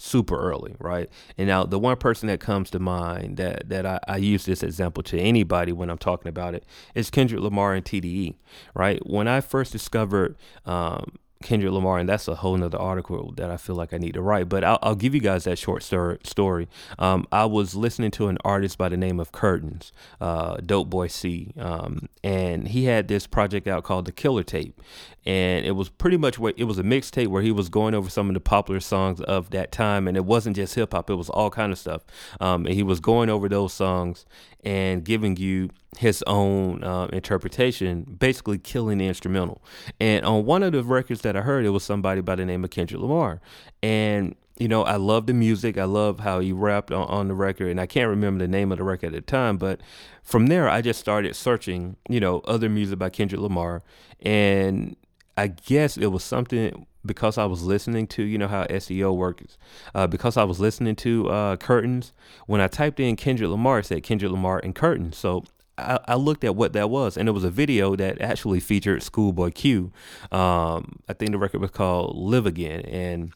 super 0.00 0.40
early, 0.40 0.74
right? 0.78 1.10
And 1.36 1.46
now 1.46 1.64
the 1.64 1.78
one 1.78 1.96
person 1.96 2.26
that 2.28 2.40
comes 2.40 2.70
to 2.70 2.78
mind 2.78 3.36
that 3.36 3.68
that 3.68 3.84
I, 3.84 4.00
I, 4.08 4.16
use 4.16 4.46
this 4.46 4.62
example 4.62 5.02
to 5.04 5.18
anybody 5.18 5.72
when 5.72 5.90
I'm 5.90 5.98
talking 5.98 6.28
about 6.28 6.54
it 6.54 6.64
is 6.94 7.10
Kendrick 7.10 7.42
Lamar 7.42 7.74
and 7.74 7.84
TDE, 7.84 8.34
right? 8.74 9.06
When 9.06 9.28
I 9.28 9.42
first 9.42 9.72
discovered 9.72 10.36
um, 10.64 11.18
Kendrick 11.42 11.72
Lamar, 11.72 11.98
and 11.98 12.08
that's 12.08 12.28
a 12.28 12.34
whole 12.34 12.56
nother 12.56 12.78
article 12.78 13.32
that 13.36 13.50
I 13.50 13.56
feel 13.56 13.74
like 13.74 13.94
I 13.94 13.98
need 13.98 14.12
to 14.14 14.20
write. 14.20 14.48
But 14.50 14.62
I'll, 14.62 14.78
I'll 14.82 14.94
give 14.94 15.14
you 15.14 15.20
guys 15.20 15.44
that 15.44 15.58
short 15.58 15.82
story. 15.82 16.68
Um, 16.98 17.26
I 17.32 17.46
was 17.46 17.74
listening 17.74 18.10
to 18.12 18.28
an 18.28 18.36
artist 18.44 18.76
by 18.76 18.90
the 18.90 18.96
name 18.98 19.18
of 19.18 19.32
Curtains, 19.32 19.90
uh, 20.20 20.56
Dope 20.56 20.90
Boy 20.90 21.06
C, 21.06 21.52
um, 21.58 22.08
and 22.22 22.68
he 22.68 22.84
had 22.84 23.08
this 23.08 23.26
project 23.26 23.66
out 23.66 23.84
called 23.84 24.04
The 24.04 24.12
Killer 24.12 24.42
Tape, 24.42 24.80
and 25.24 25.64
it 25.64 25.72
was 25.72 25.88
pretty 25.88 26.18
much 26.18 26.38
what 26.38 26.54
it 26.58 26.64
was 26.64 26.78
a 26.78 26.82
mixtape 26.82 27.28
where 27.28 27.42
he 27.42 27.52
was 27.52 27.70
going 27.70 27.94
over 27.94 28.10
some 28.10 28.28
of 28.28 28.34
the 28.34 28.40
popular 28.40 28.80
songs 28.80 29.22
of 29.22 29.48
that 29.50 29.72
time, 29.72 30.06
and 30.06 30.18
it 30.18 30.26
wasn't 30.26 30.56
just 30.56 30.74
hip 30.74 30.92
hop; 30.92 31.08
it 31.08 31.14
was 31.14 31.30
all 31.30 31.48
kind 31.50 31.72
of 31.72 31.78
stuff. 31.78 32.02
Um, 32.38 32.66
and 32.66 32.74
he 32.74 32.82
was 32.82 33.00
going 33.00 33.30
over 33.30 33.48
those 33.48 33.72
songs 33.72 34.26
and 34.62 35.04
giving 35.04 35.38
you 35.38 35.70
his 35.98 36.22
own 36.26 36.84
uh, 36.84 37.06
interpretation, 37.12 38.02
basically 38.02 38.58
killing 38.58 38.98
the 38.98 39.08
instrumental. 39.08 39.62
And 40.00 40.24
on 40.24 40.44
one 40.44 40.62
of 40.62 40.72
the 40.72 40.82
records 40.82 41.22
that 41.22 41.36
I 41.36 41.40
heard, 41.40 41.64
it 41.64 41.70
was 41.70 41.84
somebody 41.84 42.20
by 42.20 42.36
the 42.36 42.44
name 42.44 42.64
of 42.64 42.70
Kendrick 42.70 43.00
Lamar. 43.00 43.40
And, 43.82 44.36
you 44.58 44.68
know, 44.68 44.82
I 44.84 44.96
love 44.96 45.26
the 45.26 45.34
music. 45.34 45.78
I 45.78 45.84
love 45.84 46.20
how 46.20 46.40
he 46.40 46.52
rapped 46.52 46.92
on, 46.92 47.08
on 47.08 47.28
the 47.28 47.34
record. 47.34 47.68
And 47.68 47.80
I 47.80 47.86
can't 47.86 48.08
remember 48.08 48.44
the 48.44 48.48
name 48.48 48.70
of 48.70 48.78
the 48.78 48.84
record 48.84 49.08
at 49.08 49.12
the 49.12 49.20
time. 49.20 49.56
But 49.56 49.80
from 50.22 50.46
there, 50.46 50.68
I 50.68 50.80
just 50.80 51.00
started 51.00 51.34
searching, 51.34 51.96
you 52.08 52.20
know, 52.20 52.40
other 52.40 52.68
music 52.68 52.98
by 52.98 53.10
Kendrick 53.10 53.40
Lamar. 53.40 53.82
And 54.20 54.96
I 55.36 55.48
guess 55.48 55.96
it 55.96 56.08
was 56.08 56.22
something 56.22 56.86
because 57.04 57.38
I 57.38 57.46
was 57.46 57.62
listening 57.62 58.06
to, 58.08 58.22
you 58.22 58.38
know 58.38 58.48
how 58.48 58.64
SEO 58.64 59.16
works, 59.16 59.56
uh, 59.94 60.06
because 60.06 60.36
I 60.36 60.44
was 60.44 60.60
listening 60.60 60.96
to 60.96 61.30
uh, 61.30 61.56
Curtains, 61.56 62.12
when 62.46 62.60
I 62.60 62.68
typed 62.68 63.00
in 63.00 63.16
Kendrick 63.16 63.48
Lamar, 63.48 63.78
it 63.78 63.86
said 63.86 64.02
Kendrick 64.02 64.30
Lamar 64.30 64.60
and 64.62 64.74
Curtains. 64.74 65.16
So 65.16 65.44
I, 65.80 66.12
I, 66.12 66.14
looked 66.14 66.44
at 66.44 66.56
what 66.56 66.72
that 66.74 66.90
was, 66.90 67.16
and 67.16 67.28
it 67.28 67.32
was 67.32 67.44
a 67.44 67.50
video 67.50 67.96
that 67.96 68.20
actually 68.20 68.60
featured 68.60 69.02
Schoolboy 69.02 69.50
Q. 69.50 69.92
Um, 70.30 71.00
I 71.08 71.12
think 71.12 71.32
the 71.32 71.38
record 71.38 71.60
was 71.60 71.70
called 71.70 72.16
Live 72.16 72.46
Again. 72.46 72.80
And 72.82 73.32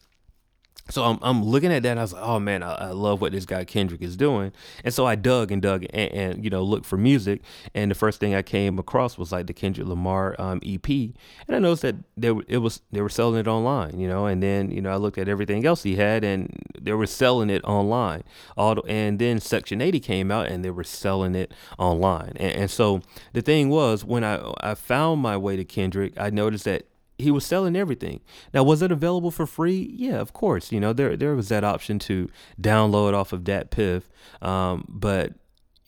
so 0.89 1.03
I'm, 1.03 1.17
I'm 1.23 1.43
looking 1.43 1.71
at 1.71 1.81
that 1.83 1.89
and 1.89 1.99
I 1.99 2.03
was 2.03 2.13
like, 2.13 2.23
oh 2.23 2.39
man, 2.39 2.61
I, 2.61 2.73
I, 2.73 2.89
love 2.91 3.19
what 3.19 3.31
this 3.31 3.45
guy 3.45 3.65
Kendrick 3.65 4.03
is 4.03 4.15
doing. 4.15 4.51
And 4.83 4.93
so 4.93 5.05
I 5.05 5.15
dug 5.15 5.51
and 5.51 5.59
dug 5.59 5.85
and, 5.91 6.11
and, 6.11 6.43
you 6.43 6.51
know, 6.51 6.61
looked 6.61 6.85
for 6.85 6.95
music. 6.95 7.41
And 7.73 7.89
the 7.89 7.95
first 7.95 8.19
thing 8.19 8.35
I 8.35 8.43
came 8.43 8.77
across 8.77 9.17
was 9.17 9.31
like 9.31 9.47
the 9.47 9.53
Kendrick 9.53 9.87
Lamar 9.87 10.35
um, 10.37 10.59
EP. 10.63 10.87
And 10.87 11.15
I 11.49 11.57
noticed 11.57 11.81
that 11.81 11.95
they, 12.15 12.31
it 12.47 12.59
was, 12.59 12.81
they 12.91 13.01
were 13.01 13.09
selling 13.09 13.39
it 13.39 13.47
online, 13.47 13.99
you 13.99 14.07
know, 14.07 14.27
and 14.27 14.43
then, 14.43 14.69
you 14.69 14.81
know, 14.81 14.91
I 14.91 14.97
looked 14.97 15.17
at 15.17 15.27
everything 15.27 15.65
else 15.65 15.81
he 15.81 15.95
had 15.95 16.23
and 16.23 16.55
they 16.79 16.93
were 16.93 17.07
selling 17.07 17.49
it 17.49 17.63
online. 17.63 18.23
All, 18.55 18.83
and 18.87 19.17
then 19.17 19.39
Section 19.39 19.81
80 19.81 19.99
came 20.01 20.29
out 20.29 20.47
and 20.47 20.63
they 20.63 20.71
were 20.71 20.83
selling 20.83 21.33
it 21.33 21.51
online. 21.79 22.33
And, 22.35 22.55
and 22.55 22.71
so 22.71 23.01
the 23.33 23.41
thing 23.41 23.69
was, 23.69 24.05
when 24.05 24.23
I, 24.23 24.53
I 24.59 24.75
found 24.75 25.21
my 25.21 25.35
way 25.35 25.55
to 25.55 25.65
Kendrick, 25.65 26.13
I 26.19 26.29
noticed 26.29 26.65
that 26.65 26.85
he 27.17 27.31
was 27.31 27.45
selling 27.45 27.75
everything. 27.75 28.21
Now, 28.53 28.63
was 28.63 28.81
it 28.81 28.91
available 28.91 29.31
for 29.31 29.45
free? 29.45 29.93
Yeah, 29.95 30.19
of 30.19 30.33
course. 30.33 30.71
You 30.71 30.79
know, 30.79 30.93
there 30.93 31.15
there 31.15 31.35
was 31.35 31.49
that 31.49 31.63
option 31.63 31.99
to 31.99 32.29
download 32.61 33.13
off 33.13 33.33
of 33.33 33.41
DatPiff, 33.41 34.03
um, 34.41 34.85
but 34.87 35.33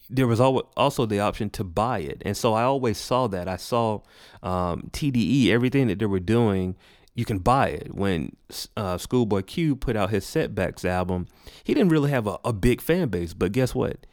there 0.09 0.27
was 0.27 0.39
also 0.39 1.05
the 1.05 1.19
option 1.19 1.49
to 1.51 1.63
buy 1.63 1.99
it, 1.99 2.21
and 2.25 2.35
so 2.37 2.53
I 2.53 2.63
always 2.63 2.97
saw 2.97 3.27
that. 3.27 3.47
I 3.47 3.57
saw 3.57 4.01
um, 4.41 4.89
TDE, 4.91 5.49
everything 5.49 5.87
that 5.87 5.99
they 5.99 6.05
were 6.05 6.19
doing. 6.19 6.75
You 7.13 7.25
can 7.25 7.39
buy 7.39 7.69
it. 7.69 7.95
When 7.95 8.35
uh, 8.77 8.99
Schoolboy 8.99 9.41
Q 9.41 9.75
put 9.75 9.95
out 9.95 10.11
his 10.11 10.23
Setbacks 10.23 10.85
album, 10.85 11.25
he 11.63 11.73
didn't 11.73 11.89
really 11.89 12.11
have 12.11 12.27
a, 12.27 12.37
a 12.45 12.53
big 12.53 12.79
fan 12.79 13.09
base, 13.09 13.33
but 13.33 13.51
guess 13.51 13.73
what? 13.73 14.05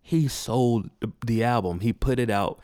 He 0.00 0.26
sold 0.26 0.88
the 1.24 1.44
album. 1.44 1.80
He 1.80 1.92
put 1.92 2.18
it 2.18 2.30
out 2.30 2.58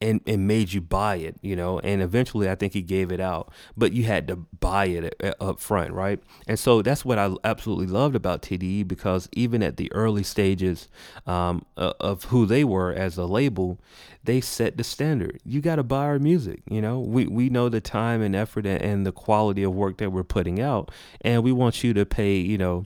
and, 0.00 0.20
and 0.26 0.46
made 0.46 0.72
you 0.72 0.80
buy 0.80 1.16
it, 1.16 1.36
you 1.42 1.56
know, 1.56 1.80
and 1.80 2.00
eventually 2.00 2.48
I 2.48 2.54
think 2.54 2.72
he 2.72 2.82
gave 2.82 3.10
it 3.10 3.20
out, 3.20 3.50
but 3.76 3.92
you 3.92 4.04
had 4.04 4.28
to 4.28 4.36
buy 4.36 4.86
it 4.86 5.36
up 5.40 5.58
front, 5.60 5.92
right? 5.92 6.20
And 6.46 6.58
so 6.58 6.82
that's 6.82 7.04
what 7.04 7.18
I 7.18 7.34
absolutely 7.44 7.86
loved 7.86 8.14
about 8.14 8.42
TDE 8.42 8.86
because 8.86 9.28
even 9.32 9.62
at 9.62 9.76
the 9.76 9.90
early 9.92 10.22
stages 10.22 10.88
um, 11.26 11.64
of 11.76 12.24
who 12.24 12.46
they 12.46 12.62
were 12.64 12.92
as 12.92 13.18
a 13.18 13.24
label, 13.24 13.78
they 14.22 14.40
set 14.40 14.76
the 14.76 14.84
standard. 14.84 15.40
You 15.44 15.60
got 15.60 15.76
to 15.76 15.82
buy 15.82 16.04
our 16.04 16.18
music, 16.18 16.60
you 16.68 16.80
know. 16.80 17.00
We 17.00 17.26
we 17.26 17.48
know 17.48 17.68
the 17.68 17.80
time 17.80 18.20
and 18.20 18.36
effort 18.36 18.66
and 18.66 19.06
the 19.06 19.12
quality 19.12 19.62
of 19.62 19.74
work 19.74 19.98
that 19.98 20.10
we're 20.10 20.24
putting 20.24 20.60
out, 20.60 20.90
and 21.22 21.42
we 21.42 21.50
want 21.52 21.82
you 21.82 21.94
to 21.94 22.04
pay, 22.04 22.36
you 22.36 22.58
know, 22.58 22.84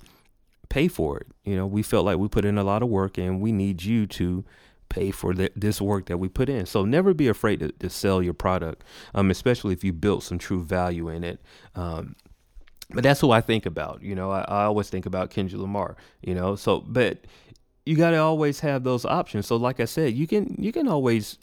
pay 0.69 0.89
for 0.89 1.19
it. 1.19 1.27
You 1.45 1.57
know, 1.57 1.67
we 1.67 1.83
felt 1.83 2.05
like 2.05 2.19
we 2.19 2.29
put 2.29 2.45
in 2.45 2.59
a 2.59 2.65
lot 2.65 2.83
of 2.83 2.89
work, 2.89 3.19
and 3.19 3.41
we 3.41 3.51
need 3.51 3.83
you 3.83 4.07
to 4.07 4.45
pay 4.93 5.11
for 5.11 5.33
this 5.33 5.81
work 5.81 6.07
that 6.07 6.19
we 6.19 6.29
put 6.29 6.51
in. 6.51 6.67
So 6.67 6.85
never 6.85 7.15
be 7.15 7.27
afraid 7.27 7.61
to, 7.61 7.73
to 7.73 7.89
sell 7.89 8.23
your 8.23 8.35
product, 8.35 8.85
um, 9.15 9.31
especially 9.31 9.73
if 9.73 9.83
you 9.83 9.93
built 9.93 10.23
some 10.23 10.39
true 10.39 10.63
value 10.63 11.09
in 11.09 11.25
it. 11.25 11.41
Um, 11.75 12.15
but 12.91 13.03
that's 13.03 13.21
who 13.21 13.31
I 13.31 13.41
think 13.41 13.65
about. 13.65 14.03
You 14.03 14.15
know, 14.15 14.31
I, 14.31 14.43
I 14.43 14.65
always 14.65 14.91
think 14.91 15.07
about 15.07 15.31
Kendrick 15.31 15.61
Lamar. 15.61 15.97
You 16.21 16.35
know, 16.35 16.57
so 16.57 16.81
but 16.81 17.25
you 17.87 17.97
got 17.97 18.11
to 18.11 18.19
always 18.19 18.61
have 18.61 18.85
those 18.85 19.07
options. 19.07 19.47
So 19.47 19.57
like 19.57 19.81
I 19.81 19.87
said, 19.87 20.13
you 20.13 20.27
can 20.27 20.55
you 20.59 20.73
can 20.73 20.87
always 20.87 21.39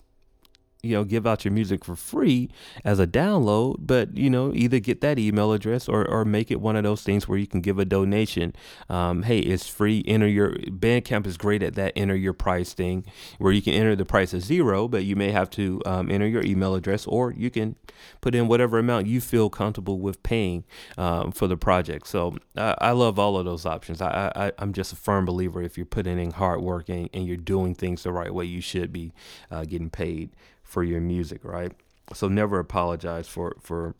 you 0.81 0.95
know 0.95 1.03
give 1.03 1.27
out 1.27 1.43
your 1.43 1.51
music 1.51 1.83
for 1.83 1.95
free 1.95 2.49
as 2.85 2.99
a 2.99 3.07
download 3.07 3.75
but 3.79 4.15
you 4.15 4.29
know 4.29 4.53
either 4.53 4.79
get 4.79 5.01
that 5.01 5.19
email 5.19 5.51
address 5.51 5.89
or, 5.89 6.07
or 6.07 6.23
make 6.23 6.49
it 6.49 6.61
one 6.61 6.75
of 6.75 6.83
those 6.83 7.03
things 7.03 7.27
where 7.27 7.37
you 7.37 7.47
can 7.47 7.61
give 7.61 7.79
a 7.79 7.85
donation. 7.85 8.53
Um, 8.89 9.23
hey 9.23 9.39
it's 9.39 9.67
free. 9.67 10.03
Enter 10.07 10.27
your 10.27 10.51
bandcamp 10.53 11.27
is 11.27 11.37
great 11.37 11.61
at 11.63 11.75
that 11.75 11.93
enter 11.95 12.15
your 12.15 12.33
price 12.33 12.73
thing 12.73 13.05
where 13.37 13.51
you 13.51 13.61
can 13.61 13.73
enter 13.73 13.95
the 13.95 14.05
price 14.05 14.33
as 14.33 14.43
zero 14.45 14.87
but 14.87 15.03
you 15.03 15.15
may 15.15 15.31
have 15.31 15.49
to 15.51 15.81
um, 15.85 16.09
enter 16.09 16.27
your 16.27 16.43
email 16.43 16.75
address 16.75 17.05
or 17.07 17.33
you 17.33 17.49
can 17.49 17.75
put 18.21 18.33
in 18.33 18.47
whatever 18.47 18.79
amount 18.79 19.07
you 19.07 19.19
feel 19.19 19.49
comfortable 19.49 19.99
with 19.99 20.21
paying 20.23 20.63
um, 20.97 21.31
for 21.31 21.47
the 21.47 21.57
project. 21.57 22.07
So 22.07 22.37
I, 22.55 22.75
I, 22.79 22.91
love 22.91 23.19
all 23.19 23.37
of 23.37 23.45
those 23.45 23.65
options. 23.65 24.01
I, 24.01 24.31
I, 24.35 24.51
i'm 24.57 24.73
just 24.73 24.91
a 24.91 24.95
firm 24.95 25.25
believer 25.25 25.61
if 25.61 25.77
you're 25.77 25.85
putting 25.85 26.19
in 26.19 26.31
hard 26.31 26.61
work 26.61 26.89
and, 26.89 27.09
and 27.13 27.25
you're 27.25 27.37
doing 27.37 27.75
things 27.75 28.03
the 28.03 28.11
right 28.11 28.33
way 28.33 28.45
you 28.45 28.61
should 28.61 28.91
be 28.91 29.13
uh, 29.51 29.63
getting 29.63 29.89
paid 29.89 30.29
for 30.69 30.83
your 30.83 31.01
music, 31.01 31.43
right? 31.43 31.71
So 32.13 32.27
never 32.27 32.59
apologize 32.59 33.27
for 33.27 33.55
for 33.59 33.95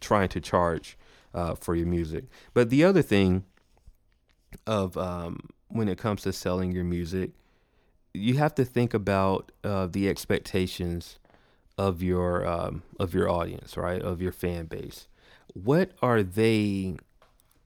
trying 0.00 0.28
to 0.30 0.40
charge 0.40 0.96
uh, 1.34 1.54
for 1.54 1.74
your 1.74 1.86
music. 1.86 2.24
But 2.54 2.70
the 2.70 2.82
other 2.82 3.02
thing 3.02 3.44
of 4.66 4.96
um, 4.96 5.50
when 5.68 5.88
it 5.88 5.98
comes 5.98 6.22
to 6.22 6.32
selling 6.32 6.72
your 6.72 6.84
music, 6.84 7.32
you 8.14 8.38
have 8.38 8.54
to 8.54 8.64
think 8.64 8.94
about 8.94 9.52
uh, 9.62 9.86
the 9.86 10.08
expectations 10.08 11.18
of 11.76 12.02
your 12.02 12.46
um, 12.46 12.82
of 12.98 13.12
your 13.12 13.28
audience, 13.28 13.76
right? 13.76 14.00
Of 14.00 14.22
your 14.22 14.32
fan 14.32 14.64
base. 14.64 15.08
What 15.52 15.92
are 16.00 16.22
they 16.22 16.96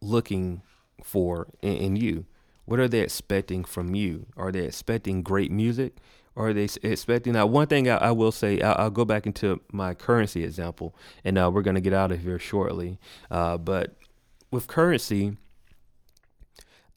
looking 0.01 0.63
for 1.03 1.47
in, 1.63 1.77
in 1.77 1.97
you? 1.97 2.27
What 2.65 2.81
are 2.81 2.89
they 2.89 3.01
expecting 3.01 3.65
from 3.65 3.95
you? 3.95 4.27
Are 4.37 4.51
they 4.51 4.65
expecting 4.65 5.23
great 5.23 5.51
music? 5.53 5.97
Are 6.37 6.53
they 6.53 6.69
expecting 6.83 7.35
now? 7.35 7.47
One 7.47 7.67
thing 7.67 7.89
I, 7.89 7.97
I 7.97 8.11
will 8.13 8.33
say, 8.33 8.61
I'll, 8.61 8.77
I'll, 8.79 8.91
go 8.91 9.05
back 9.05 9.27
into 9.27 9.61
my 9.71 9.93
Curren$y 9.93 10.43
example, 10.43 10.97
and 11.25 11.37
uh, 11.37 11.51
we're 11.53 11.63
going 11.63 11.75
to 11.75 11.81
get 11.81 11.93
out 11.93 12.11
of 12.11 12.21
here 12.21 12.39
shortly. 12.39 12.99
Uh, 13.31 13.59
but 13.59 13.97
with 14.51 14.67
Curren$y, 14.67 15.37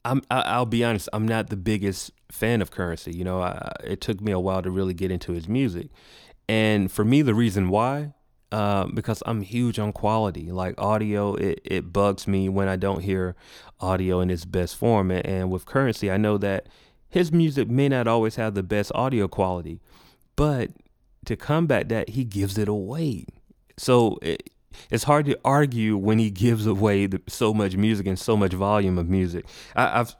I'm 0.04 0.22
I, 0.30 0.58
will 0.58 0.66
be 0.66 0.84
honest, 0.84 1.08
I'm 1.12 1.28
not 1.28 1.50
the 1.50 1.56
biggest 1.56 2.12
fan 2.30 2.62
of 2.62 2.70
Curren$y. 2.70 3.12
You 3.12 3.24
know, 3.24 3.42
I, 3.42 3.72
it 3.84 4.00
took 4.00 4.20
me 4.22 4.32
a 4.32 4.40
while 4.40 4.62
to 4.62 4.70
really 4.70 4.94
get 4.94 5.10
into 5.10 5.32
his 5.32 5.48
music, 5.48 5.90
and 6.48 6.90
for 6.90 7.04
me, 7.04 7.20
the 7.20 7.34
reason 7.34 7.68
why, 7.68 8.14
uh, 8.52 8.86
because 8.86 9.22
I'm 9.26 9.42
huge 9.42 9.78
on 9.78 9.92
quality. 9.92 10.50
Like 10.50 10.80
audio, 10.80 11.34
it, 11.34 11.60
it 11.62 11.92
bugs 11.92 12.26
me 12.26 12.48
when 12.48 12.68
I 12.68 12.76
don't 12.76 13.00
hear 13.00 13.36
audio 13.80 14.20
in 14.20 14.30
its 14.30 14.46
best 14.46 14.76
form, 14.76 15.10
and, 15.10 15.26
and 15.26 15.50
with 15.50 15.66
Curren$y, 15.66 16.08
I 16.08 16.16
know 16.16 16.38
that 16.38 16.68
his 17.16 17.32
music 17.32 17.66
may 17.70 17.88
not 17.88 18.06
always 18.06 18.36
have 18.36 18.52
the 18.52 18.62
best 18.62 18.92
audio 18.94 19.26
quality, 19.26 19.80
but 20.36 20.68
to 21.24 21.34
combat 21.34 21.88
that, 21.88 22.10
he 22.10 22.24
gives 22.24 22.58
it 22.58 22.68
away. 22.68 23.24
So 23.78 24.18
it, 24.20 24.50
it's 24.90 25.04
hard 25.04 25.24
to 25.24 25.38
argue 25.42 25.96
when 25.96 26.18
he 26.18 26.28
gives 26.28 26.66
away 26.66 27.06
the, 27.06 27.22
so 27.26 27.54
much 27.54 27.74
music 27.74 28.06
and 28.06 28.18
so 28.18 28.36
much 28.36 28.52
volume 28.52 28.98
of 28.98 29.08
music. 29.08 29.46
I, 29.74 29.96
have 29.96 30.14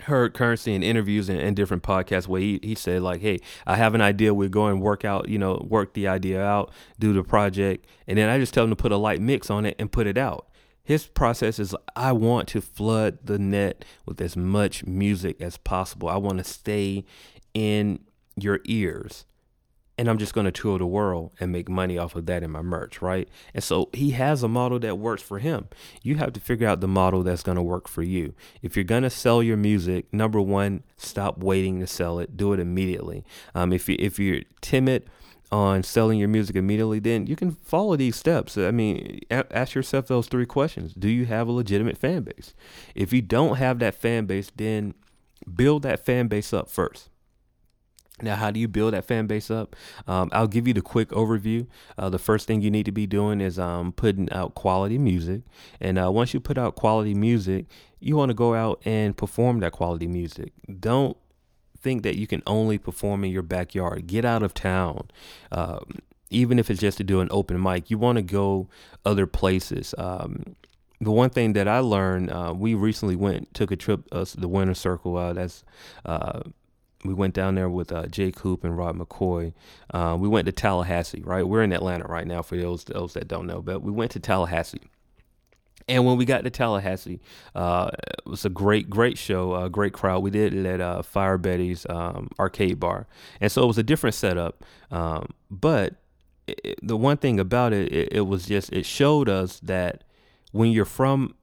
heard 0.00 0.34
Curren$y 0.34 0.72
in 0.74 0.82
interviews 0.82 1.30
and, 1.30 1.40
and, 1.40 1.56
different 1.56 1.82
podcasts 1.82 2.28
where 2.28 2.42
he, 2.42 2.60
he 2.62 2.74
said 2.74 3.00
like, 3.00 3.22
"Hey, 3.22 3.38
I 3.66 3.76
have 3.76 3.94
an 3.94 4.02
idea. 4.02 4.34
We're 4.34 4.50
going 4.50 4.76
to 4.76 4.82
work 4.82 5.06
out, 5.06 5.30
you 5.30 5.38
know, 5.38 5.66
work 5.66 5.94
the 5.94 6.08
idea 6.08 6.42
out, 6.44 6.70
do 6.98 7.14
the 7.14 7.24
project, 7.24 7.86
and 8.06 8.18
then 8.18 8.28
I 8.28 8.38
just 8.38 8.52
tell 8.52 8.64
him 8.64 8.70
to 8.70 8.76
put 8.76 8.92
a 8.92 8.98
light 8.98 9.22
mix 9.22 9.48
on 9.48 9.64
it 9.64 9.74
and 9.78 9.90
put 9.90 10.06
it 10.06 10.18
out." 10.18 10.48
His 10.84 11.06
process 11.06 11.58
is 11.58 11.74
I 11.96 12.12
want 12.12 12.46
to 12.48 12.60
flood 12.60 13.18
the 13.24 13.38
net 13.38 13.84
with 14.04 14.20
as 14.20 14.36
much 14.36 14.84
music 14.84 15.40
as 15.40 15.56
possible. 15.56 16.08
I 16.10 16.16
want 16.18 16.38
to 16.38 16.44
stay 16.44 17.04
in 17.54 18.00
your 18.36 18.60
ears. 18.66 19.24
And 19.96 20.08
I'm 20.08 20.18
just 20.18 20.34
going 20.34 20.44
to 20.44 20.52
tour 20.52 20.76
the 20.76 20.86
world 20.86 21.30
and 21.38 21.52
make 21.52 21.68
money 21.68 21.96
off 21.96 22.16
of 22.16 22.26
that 22.26 22.42
in 22.42 22.50
my 22.50 22.62
merch, 22.62 23.00
right? 23.00 23.28
And 23.54 23.62
so 23.62 23.90
he 23.92 24.10
has 24.10 24.42
a 24.42 24.48
model 24.48 24.80
that 24.80 24.98
works 24.98 25.22
for 25.22 25.38
him. 25.38 25.68
You 26.02 26.16
have 26.16 26.32
to 26.32 26.40
figure 26.40 26.66
out 26.66 26.80
the 26.80 26.88
model 26.88 27.22
that's 27.22 27.44
going 27.44 27.56
to 27.56 27.62
work 27.62 27.86
for 27.86 28.02
you. 28.02 28.34
If 28.60 28.76
you're 28.76 28.84
going 28.84 29.04
to 29.04 29.10
sell 29.10 29.40
your 29.40 29.56
music, 29.56 30.12
number 30.12 30.40
one, 30.40 30.82
stop 30.96 31.38
waiting 31.38 31.78
to 31.78 31.86
sell 31.86 32.18
it. 32.18 32.36
Do 32.36 32.52
it 32.52 32.58
immediately. 32.58 33.24
Um, 33.54 33.72
if 33.72 33.88
you 33.88 33.94
if 34.00 34.18
you're 34.18 34.42
timid 34.60 35.08
on 35.54 35.84
selling 35.84 36.18
your 36.18 36.28
music 36.28 36.56
immediately, 36.56 36.98
then 36.98 37.28
you 37.28 37.36
can 37.36 37.52
follow 37.52 37.94
these 37.94 38.16
steps. 38.16 38.58
I 38.58 38.72
mean, 38.72 39.20
ask 39.30 39.74
yourself 39.74 40.08
those 40.08 40.26
three 40.26 40.46
questions. 40.46 40.92
Do 40.94 41.08
you 41.08 41.26
have 41.26 41.46
a 41.46 41.52
legitimate 41.52 41.96
fan 41.96 42.24
base? 42.24 42.54
If 42.96 43.12
you 43.12 43.22
don't 43.22 43.56
have 43.56 43.78
that 43.78 43.94
fan 43.94 44.26
base, 44.26 44.50
then 44.56 44.94
build 45.54 45.82
that 45.82 46.04
fan 46.04 46.26
base 46.26 46.52
up 46.52 46.68
first. 46.68 47.08
Now, 48.20 48.34
how 48.34 48.50
do 48.50 48.58
you 48.58 48.66
build 48.66 48.94
that 48.94 49.04
fan 49.04 49.26
base 49.26 49.50
up? 49.50 49.76
Um, 50.08 50.28
I'll 50.32 50.48
give 50.48 50.66
you 50.66 50.74
the 50.74 50.82
quick 50.82 51.10
overview. 51.10 51.66
Uh, 51.96 52.10
the 52.10 52.18
first 52.18 52.46
thing 52.48 52.60
you 52.60 52.70
need 52.70 52.86
to 52.86 52.92
be 52.92 53.06
doing 53.06 53.40
is 53.40 53.58
um, 53.58 53.92
putting 53.92 54.30
out 54.32 54.54
quality 54.54 54.98
music. 54.98 55.42
And 55.80 55.98
uh, 55.98 56.10
once 56.10 56.34
you 56.34 56.40
put 56.40 56.58
out 56.58 56.74
quality 56.74 57.14
music, 57.14 57.66
you 58.00 58.16
want 58.16 58.30
to 58.30 58.34
go 58.34 58.54
out 58.54 58.82
and 58.84 59.16
perform 59.16 59.60
that 59.60 59.72
quality 59.72 60.06
music. 60.08 60.52
Don't 60.80 61.16
think 61.84 62.02
that 62.02 62.16
you 62.16 62.26
can 62.26 62.42
only 62.46 62.78
perform 62.78 63.22
in 63.22 63.30
your 63.30 63.42
backyard. 63.42 64.08
Get 64.08 64.24
out 64.24 64.42
of 64.42 64.54
town. 64.54 65.10
Um, 65.52 65.98
even 66.30 66.58
if 66.58 66.70
it's 66.70 66.80
just 66.80 66.98
to 66.98 67.04
do 67.04 67.20
an 67.20 67.28
open 67.30 67.62
mic, 67.62 67.90
you 67.90 67.98
want 67.98 68.16
to 68.16 68.22
go 68.22 68.68
other 69.04 69.26
places. 69.26 69.94
Um, 69.96 70.56
the 71.00 71.12
one 71.12 71.30
thing 71.30 71.52
that 71.52 71.68
I 71.68 71.80
learned, 71.80 72.30
uh, 72.30 72.54
we 72.56 72.74
recently 72.74 73.14
went, 73.14 73.52
took 73.54 73.70
a 73.70 73.76
trip, 73.76 74.08
uh, 74.10 74.24
the 74.36 74.48
Winter 74.48 74.74
Circle. 74.74 75.16
Uh, 75.16 75.32
that's 75.34 75.62
uh, 76.04 76.40
we 77.04 77.12
went 77.12 77.34
down 77.34 77.54
there 77.54 77.68
with 77.68 77.92
uh, 77.92 78.06
Jake 78.06 78.38
Hoop 78.40 78.64
and 78.64 78.76
Rod 78.76 78.96
McCoy. 78.96 79.52
Uh, 79.92 80.16
we 80.18 80.26
went 80.26 80.46
to 80.46 80.52
Tallahassee, 80.52 81.22
right? 81.22 81.46
We're 81.46 81.62
in 81.62 81.72
Atlanta 81.72 82.06
right 82.06 82.26
now 82.26 82.42
for 82.42 82.56
those 82.56 82.84
those 82.84 83.12
that 83.12 83.28
don't 83.28 83.46
know, 83.46 83.60
but 83.60 83.82
we 83.82 83.92
went 83.92 84.10
to 84.12 84.20
Tallahassee. 84.20 84.80
And 85.86 86.06
when 86.06 86.16
we 86.16 86.24
got 86.24 86.44
to 86.44 86.50
Tallahassee, 86.50 87.20
uh, 87.54 87.90
it 87.92 88.26
was 88.26 88.44
a 88.44 88.48
great, 88.48 88.88
great 88.88 89.18
show, 89.18 89.54
a 89.54 89.68
great 89.68 89.92
crowd. 89.92 90.22
We 90.22 90.30
did 90.30 90.54
it 90.54 90.64
at 90.64 90.80
uh, 90.80 91.02
Fire 91.02 91.36
Betty's 91.36 91.86
um, 91.90 92.30
arcade 92.38 92.80
bar, 92.80 93.06
and 93.40 93.52
so 93.52 93.62
it 93.62 93.66
was 93.66 93.78
a 93.78 93.82
different 93.82 94.14
setup. 94.14 94.64
Um, 94.90 95.28
but 95.50 95.96
it, 96.46 96.78
the 96.82 96.96
one 96.96 97.18
thing 97.18 97.38
about 97.38 97.72
it, 97.72 97.92
it, 97.92 98.08
it 98.12 98.20
was 98.22 98.46
just 98.46 98.72
it 98.72 98.86
showed 98.86 99.28
us 99.28 99.60
that 99.60 100.04
when 100.52 100.70
you're 100.70 100.86
from 100.86 101.34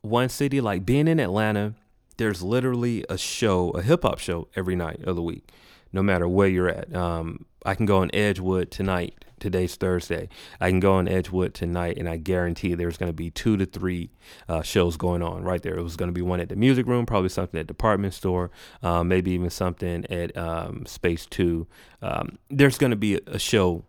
one 0.00 0.28
city, 0.28 0.60
like 0.60 0.86
being 0.86 1.06
in 1.06 1.20
Atlanta, 1.20 1.74
there's 2.16 2.42
literally 2.42 3.04
a 3.08 3.18
show, 3.18 3.70
a 3.70 3.82
hip 3.82 4.02
hop 4.02 4.18
show 4.18 4.48
every 4.56 4.76
night 4.76 5.02
of 5.04 5.16
the 5.16 5.22
week, 5.22 5.50
no 5.92 6.02
matter 6.02 6.26
where 6.26 6.48
you're 6.48 6.68
at. 6.68 6.94
Um, 6.94 7.44
I 7.66 7.74
can 7.74 7.84
go 7.84 7.98
on 7.98 8.10
Edgewood 8.14 8.70
tonight 8.70 9.24
today's 9.40 9.74
Thursday. 9.74 10.28
I 10.60 10.70
can 10.70 10.80
go 10.80 10.92
on 10.94 11.08
Edgewood 11.08 11.54
tonight, 11.54 11.98
and 11.98 12.08
I 12.08 12.16
guarantee 12.16 12.74
there's 12.74 12.96
going 12.96 13.08
to 13.08 13.14
be 13.14 13.30
two 13.30 13.56
to 13.56 13.66
three 13.66 14.10
uh, 14.48 14.62
shows 14.62 14.96
going 14.96 15.22
on 15.22 15.42
right 15.42 15.62
there. 15.62 15.76
It 15.76 15.82
was 15.82 15.96
going 15.96 16.08
to 16.08 16.14
be 16.14 16.22
one 16.22 16.40
at 16.40 16.48
the 16.48 16.56
music 16.56 16.86
room, 16.86 17.06
probably 17.06 17.28
something 17.28 17.58
at 17.58 17.66
department 17.66 18.14
store, 18.14 18.50
uh, 18.82 19.02
maybe 19.02 19.32
even 19.32 19.50
something 19.50 20.04
at 20.10 20.36
um, 20.36 20.86
Space 20.86 21.26
Two. 21.26 21.66
Um, 22.02 22.38
there's 22.48 22.78
going 22.78 22.90
to 22.90 22.96
be 22.96 23.20
a 23.26 23.38
show 23.38 23.84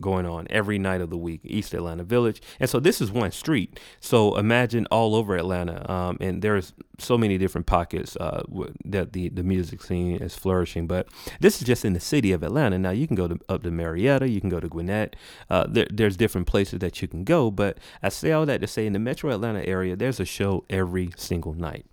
going 0.00 0.26
on 0.26 0.46
every 0.50 0.78
night 0.78 1.00
of 1.00 1.10
the 1.10 1.16
week, 1.16 1.40
East 1.44 1.74
Atlanta 1.74 2.04
Village. 2.04 2.42
And 2.60 2.68
so 2.68 2.80
this 2.80 3.00
is 3.00 3.10
one 3.10 3.30
street. 3.32 3.80
So 4.00 4.36
imagine 4.36 4.86
all 4.90 5.14
over 5.14 5.36
Atlanta. 5.36 5.90
Um, 5.90 6.18
and 6.20 6.42
there's 6.42 6.72
so 6.98 7.16
many 7.18 7.38
different 7.38 7.66
pockets 7.66 8.16
uh, 8.16 8.42
that 8.84 9.12
the, 9.12 9.28
the 9.28 9.42
music 9.42 9.82
scene 9.82 10.16
is 10.16 10.34
flourishing. 10.34 10.86
But 10.86 11.08
this 11.40 11.60
is 11.60 11.66
just 11.66 11.84
in 11.84 11.92
the 11.92 12.00
city 12.00 12.32
of 12.32 12.42
Atlanta. 12.42 12.78
Now 12.78 12.90
you 12.90 13.06
can 13.06 13.16
go 13.16 13.28
to, 13.28 13.38
up 13.48 13.62
to 13.62 13.70
Marietta, 13.70 14.28
you 14.28 14.40
can 14.40 14.50
go 14.50 14.60
to 14.60 14.68
Gwinnett. 14.68 15.16
Uh, 15.48 15.66
there, 15.68 15.86
there's 15.90 16.16
different 16.16 16.46
places 16.46 16.80
that 16.80 17.00
you 17.00 17.08
can 17.08 17.24
go. 17.24 17.50
But 17.50 17.78
I 18.02 18.08
say 18.10 18.32
all 18.32 18.46
that 18.46 18.60
to 18.60 18.66
say 18.66 18.86
in 18.86 18.92
the 18.92 18.98
metro 18.98 19.30
Atlanta 19.30 19.66
area, 19.66 19.96
there's 19.96 20.20
a 20.20 20.24
show 20.24 20.64
every 20.68 21.10
single 21.16 21.54
night 21.54 21.86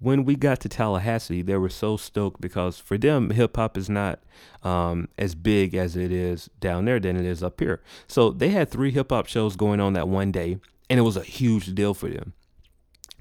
when 0.00 0.24
we 0.24 0.34
got 0.34 0.60
to 0.60 0.68
Tallahassee, 0.68 1.42
they 1.42 1.56
were 1.56 1.68
so 1.68 1.96
stoked 1.96 2.40
because 2.40 2.78
for 2.78 2.98
them, 2.98 3.30
hip 3.30 3.56
hop 3.56 3.76
is 3.76 3.88
not 3.88 4.18
um, 4.62 5.08
as 5.18 5.34
big 5.34 5.74
as 5.74 5.94
it 5.94 6.10
is 6.10 6.48
down 6.58 6.86
there 6.86 6.98
than 6.98 7.16
it 7.16 7.26
is 7.26 7.42
up 7.42 7.60
here. 7.60 7.82
So 8.08 8.30
they 8.30 8.48
had 8.48 8.70
three 8.70 8.90
hip 8.90 9.10
hop 9.10 9.26
shows 9.26 9.56
going 9.56 9.78
on 9.78 9.92
that 9.92 10.08
one 10.08 10.32
day, 10.32 10.58
and 10.88 10.98
it 10.98 11.02
was 11.02 11.18
a 11.18 11.22
huge 11.22 11.74
deal 11.74 11.92
for 11.92 12.08
them. 12.08 12.32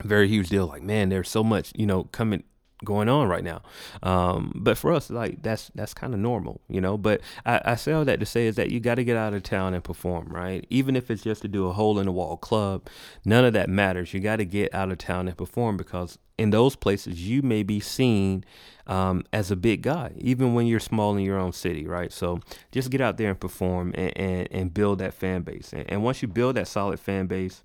Very 0.04 0.30
huge 0.30 0.48
deal. 0.48 0.68
Like, 0.68 0.82
man, 0.82 1.10
there's 1.10 1.30
so 1.30 1.44
much, 1.44 1.74
you 1.76 1.86
know, 1.86 2.06
coming 2.06 2.44
going 2.84 3.10
on 3.10 3.28
right 3.28 3.44
now. 3.44 3.62
Um, 4.04 4.54
but 4.56 4.78
for 4.78 4.94
us, 4.94 5.10
like 5.10 5.42
that's 5.42 5.72
that's 5.76 5.94
kind 5.94 6.13
of 6.13 6.20
normal, 6.20 6.62
you 6.70 6.82
know. 6.82 6.98
But 6.98 7.22
I, 7.46 7.62
I 7.65 7.76
say 7.76 7.92
all 7.92 8.06
that 8.06 8.20
to 8.20 8.26
say 8.26 8.48
is 8.48 8.56
that 8.56 8.70
you 8.72 8.80
got 8.80 8.96
to 8.96 9.04
get 9.04 9.18
out 9.18 9.34
of 9.34 9.44
town 9.44 9.74
and 9.74 9.84
perform, 9.84 10.28
right? 10.30 10.65
Even 10.70 10.96
if 10.96 11.12
it's 11.12 11.24
just 11.24 11.42
to 11.42 11.48
do 11.48 11.68
a 11.68 11.74
hole 11.74 12.00
in 12.00 12.06
the 12.06 12.12
wall 12.12 12.38
club, 12.38 12.88
none 13.26 13.46
of 13.46 13.54
that 13.54 13.70
matters. 13.70 14.13
You 14.13 14.20
got 14.20 14.38
to 14.38 14.46
get 14.46 14.74
out 14.74 14.92
of 14.92 14.98
town 14.98 15.28
and 15.28 15.38
perform 15.38 15.78
because 15.78 16.18
in 16.38 16.52
those 16.52 16.76
places 16.76 17.28
you 17.28 17.42
may 17.42 17.63
be 17.63 17.80
seen 17.80 18.46
um, 18.88 19.24
as 19.34 19.52
a 19.52 19.56
big 19.56 19.82
guy, 19.82 20.13
even 20.18 20.54
when 20.54 20.65
you're 20.65 20.80
small 20.80 21.15
in 21.15 21.24
your 21.24 21.38
own 21.38 21.52
city, 21.52 21.86
right? 21.86 22.12
So 22.12 22.39
just 22.72 22.89
get 22.89 23.02
out 23.02 23.18
there 23.18 23.30
and 23.30 23.39
perform 23.39 23.94
and, 23.96 24.18
and, 24.18 24.48
and 24.52 24.74
build 24.74 25.00
that 25.00 25.13
fan 25.13 25.42
base. 25.42 25.74
And, 25.74 25.86
and 25.89 26.04
once 26.04 26.22
you 26.22 26.28
build 26.28 26.56
that 26.56 26.68
solid 26.68 27.00
fan 27.00 27.28
base, 27.28 27.63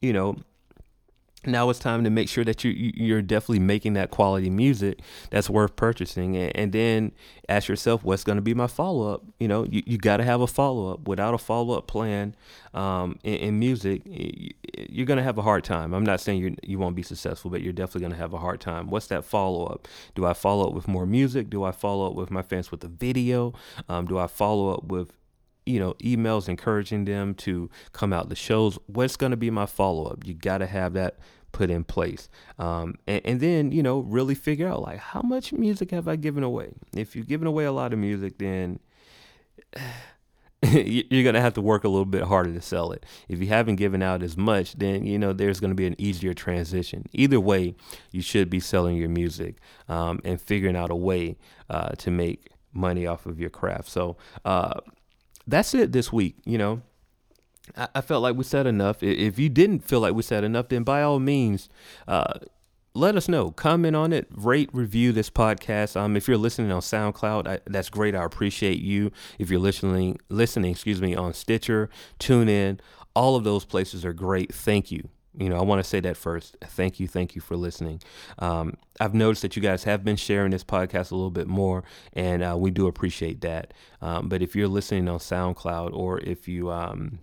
you 0.00 0.12
know, 0.12 0.36
now 1.46 1.68
it's 1.70 1.78
time 1.78 2.04
to 2.04 2.10
make 2.10 2.28
sure 2.28 2.44
that 2.44 2.62
you 2.62 2.70
you're 2.70 3.22
definitely 3.22 3.58
making 3.58 3.94
that 3.94 4.10
quality 4.10 4.50
music 4.50 5.00
that's 5.30 5.50
worth 5.50 5.74
purchasing. 5.76 6.36
And, 6.36 6.56
and 6.56 6.72
then 6.72 7.12
ask 7.48 7.68
yourself 7.68 8.04
what's 8.04 8.24
going 8.24 8.36
to 8.36 8.42
be 8.42 8.54
my 8.54 8.66
follow-up? 8.66 9.22
You 9.40 9.48
know 9.48 9.64
you, 9.64 9.82
you 9.86 9.98
got 9.98 10.18
to 10.18 10.24
have 10.24 10.40
a 10.40 10.46
follow-up. 10.46 11.08
Without 11.08 11.34
a 11.34 11.38
follow-up 11.38 11.86
plan 11.86 12.34
um, 12.74 13.18
in, 13.22 13.34
in, 13.34 13.58
music 13.58 14.02
you're 14.88 15.06
going 15.06 15.18
to 15.18 15.22
have 15.22 15.38
a 15.38 15.42
hard 15.42 15.64
time. 15.64 15.92
I'm 15.94 16.04
not 16.04 16.20
saying 16.20 16.40
you 16.40 16.56
you 16.62 16.78
won't 16.78 16.96
be 16.96 17.02
successful 17.02 17.50
but 17.50 17.62
you're 17.62 17.72
definitely 17.72 18.02
going 18.02 18.12
to 18.12 18.18
have 18.18 18.32
a 18.32 18.38
hard 18.38 18.60
time. 18.60 18.88
What's 18.88 19.06
that 19.08 19.24
follow-up? 19.24 19.88
Do 20.14 20.26
i 20.26 20.32
follow 20.32 20.68
up 20.68 20.74
with 20.74 20.88
more 20.88 21.06
music? 21.06 21.50
Do 21.50 21.64
i 21.64 21.72
follow 21.72 22.08
up 22.08 22.14
with 22.14 22.30
my 22.30 22.42
fans 22.42 22.70
with 22.70 22.84
a 22.84 22.88
video? 22.88 23.52
Um, 23.88 24.06
do 24.06 24.18
i 24.18 24.26
follow 24.26 24.72
up 24.72 24.84
with 24.84 25.12
you 25.66 25.78
know, 25.78 25.94
emails 25.94 26.48
encouraging 26.48 27.04
them 27.04 27.34
to 27.34 27.70
come 27.92 28.12
out 28.12 28.28
the 28.28 28.34
shows. 28.34 28.78
What's 28.86 29.16
going 29.16 29.30
to 29.30 29.36
be 29.36 29.50
my 29.50 29.66
follow 29.66 30.06
up? 30.06 30.26
You 30.26 30.34
got 30.34 30.58
to 30.58 30.66
have 30.66 30.94
that 30.94 31.18
put 31.52 31.70
in 31.70 31.84
place. 31.84 32.28
Um, 32.58 32.96
and, 33.06 33.20
and, 33.24 33.40
then, 33.40 33.72
you 33.72 33.82
know, 33.82 34.00
really 34.00 34.34
figure 34.34 34.68
out 34.68 34.82
like 34.82 34.98
how 34.98 35.20
much 35.22 35.52
music 35.52 35.90
have 35.92 36.08
I 36.08 36.16
given 36.16 36.42
away? 36.42 36.72
If 36.96 37.14
you've 37.14 37.28
given 37.28 37.46
away 37.46 37.64
a 37.64 37.72
lot 37.72 37.92
of 37.92 37.98
music, 37.98 38.38
then 38.38 38.80
you're 40.62 41.22
going 41.22 41.34
to 41.34 41.40
have 41.40 41.54
to 41.54 41.60
work 41.60 41.84
a 41.84 41.88
little 41.88 42.06
bit 42.06 42.22
harder 42.22 42.52
to 42.52 42.60
sell 42.60 42.92
it. 42.92 43.04
If 43.28 43.40
you 43.40 43.48
haven't 43.48 43.76
given 43.76 44.02
out 44.02 44.22
as 44.22 44.36
much, 44.36 44.74
then, 44.74 45.04
you 45.04 45.18
know, 45.18 45.32
there's 45.32 45.60
going 45.60 45.70
to 45.70 45.76
be 45.76 45.86
an 45.86 45.96
easier 45.98 46.34
transition. 46.34 47.04
Either 47.12 47.38
way, 47.40 47.74
you 48.10 48.22
should 48.22 48.48
be 48.48 48.60
selling 48.60 48.96
your 48.96 49.08
music 49.08 49.56
um, 49.88 50.20
and 50.24 50.40
figuring 50.40 50.76
out 50.76 50.90
a 50.90 50.96
way 50.96 51.36
uh, 51.68 51.90
to 51.98 52.10
make 52.10 52.48
money 52.72 53.06
off 53.06 53.26
of 53.26 53.38
your 53.38 53.50
craft. 53.50 53.88
So, 53.88 54.16
uh, 54.44 54.80
that's 55.46 55.74
it 55.74 55.92
this 55.92 56.12
week. 56.12 56.36
You 56.44 56.58
know, 56.58 56.82
I, 57.76 57.88
I, 57.96 58.00
felt 58.00 58.22
like 58.22 58.36
we 58.36 58.44
said 58.44 58.66
enough. 58.66 59.02
If 59.02 59.38
you 59.38 59.48
didn't 59.48 59.80
feel 59.80 60.00
like 60.00 60.14
we 60.14 60.22
said 60.22 60.44
enough, 60.44 60.68
then 60.68 60.82
by 60.82 61.02
all 61.02 61.18
means, 61.18 61.68
uh, 62.08 62.34
let 62.94 63.16
us 63.16 63.28
know. 63.28 63.50
Comment 63.50 63.96
on 63.96 64.12
it. 64.12 64.26
Rate, 64.30 64.68
review 64.72 65.12
this 65.12 65.30
podcast. 65.30 65.96
Um, 65.96 66.16
if 66.16 66.28
you're 66.28 66.36
listening 66.36 66.70
on 66.70 66.82
SoundCloud, 66.82 67.48
I, 67.48 67.60
that's 67.66 67.88
great. 67.88 68.14
I 68.14 68.24
appreciate 68.24 68.80
you. 68.80 69.12
If 69.38 69.50
you're 69.50 69.60
listening, 69.60 70.18
listening, 70.28 70.72
excuse 70.72 71.00
me, 71.00 71.14
on 71.14 71.32
Stitcher, 71.32 71.88
TuneIn, 72.20 72.80
all 73.14 73.36
of 73.36 73.44
those 73.44 73.64
places 73.64 74.04
are 74.04 74.12
great. 74.12 74.52
Thank 74.52 74.90
you 74.90 75.08
you 75.36 75.48
know, 75.48 75.56
I 75.56 75.62
want 75.62 75.82
to 75.82 75.88
say 75.88 76.00
that 76.00 76.16
first. 76.16 76.56
Thank 76.62 77.00
you, 77.00 77.08
thank 77.08 77.34
you 77.34 77.40
for 77.40 77.56
listening. 77.56 78.02
Um, 78.38 78.76
I've 79.00 79.14
noticed 79.14 79.42
that 79.42 79.56
you 79.56 79.62
guys 79.62 79.84
have 79.84 80.04
been 80.04 80.16
sharing 80.16 80.50
this 80.50 80.64
podcast 80.64 81.10
a 81.10 81.14
little 81.14 81.30
bit 81.30 81.46
more, 81.46 81.84
and 82.12 82.42
uh, 82.42 82.56
we 82.58 82.70
do 82.70 82.86
appreciate 82.86 83.40
that. 83.40 83.72
Um, 84.00 84.28
but 84.28 84.42
if 84.42 84.54
you're 84.54 84.68
listening 84.68 85.08
on 85.08 85.18
SoundCloud, 85.18 85.94
or 85.94 86.20
if 86.20 86.48
you 86.48 86.70
um, 86.70 87.20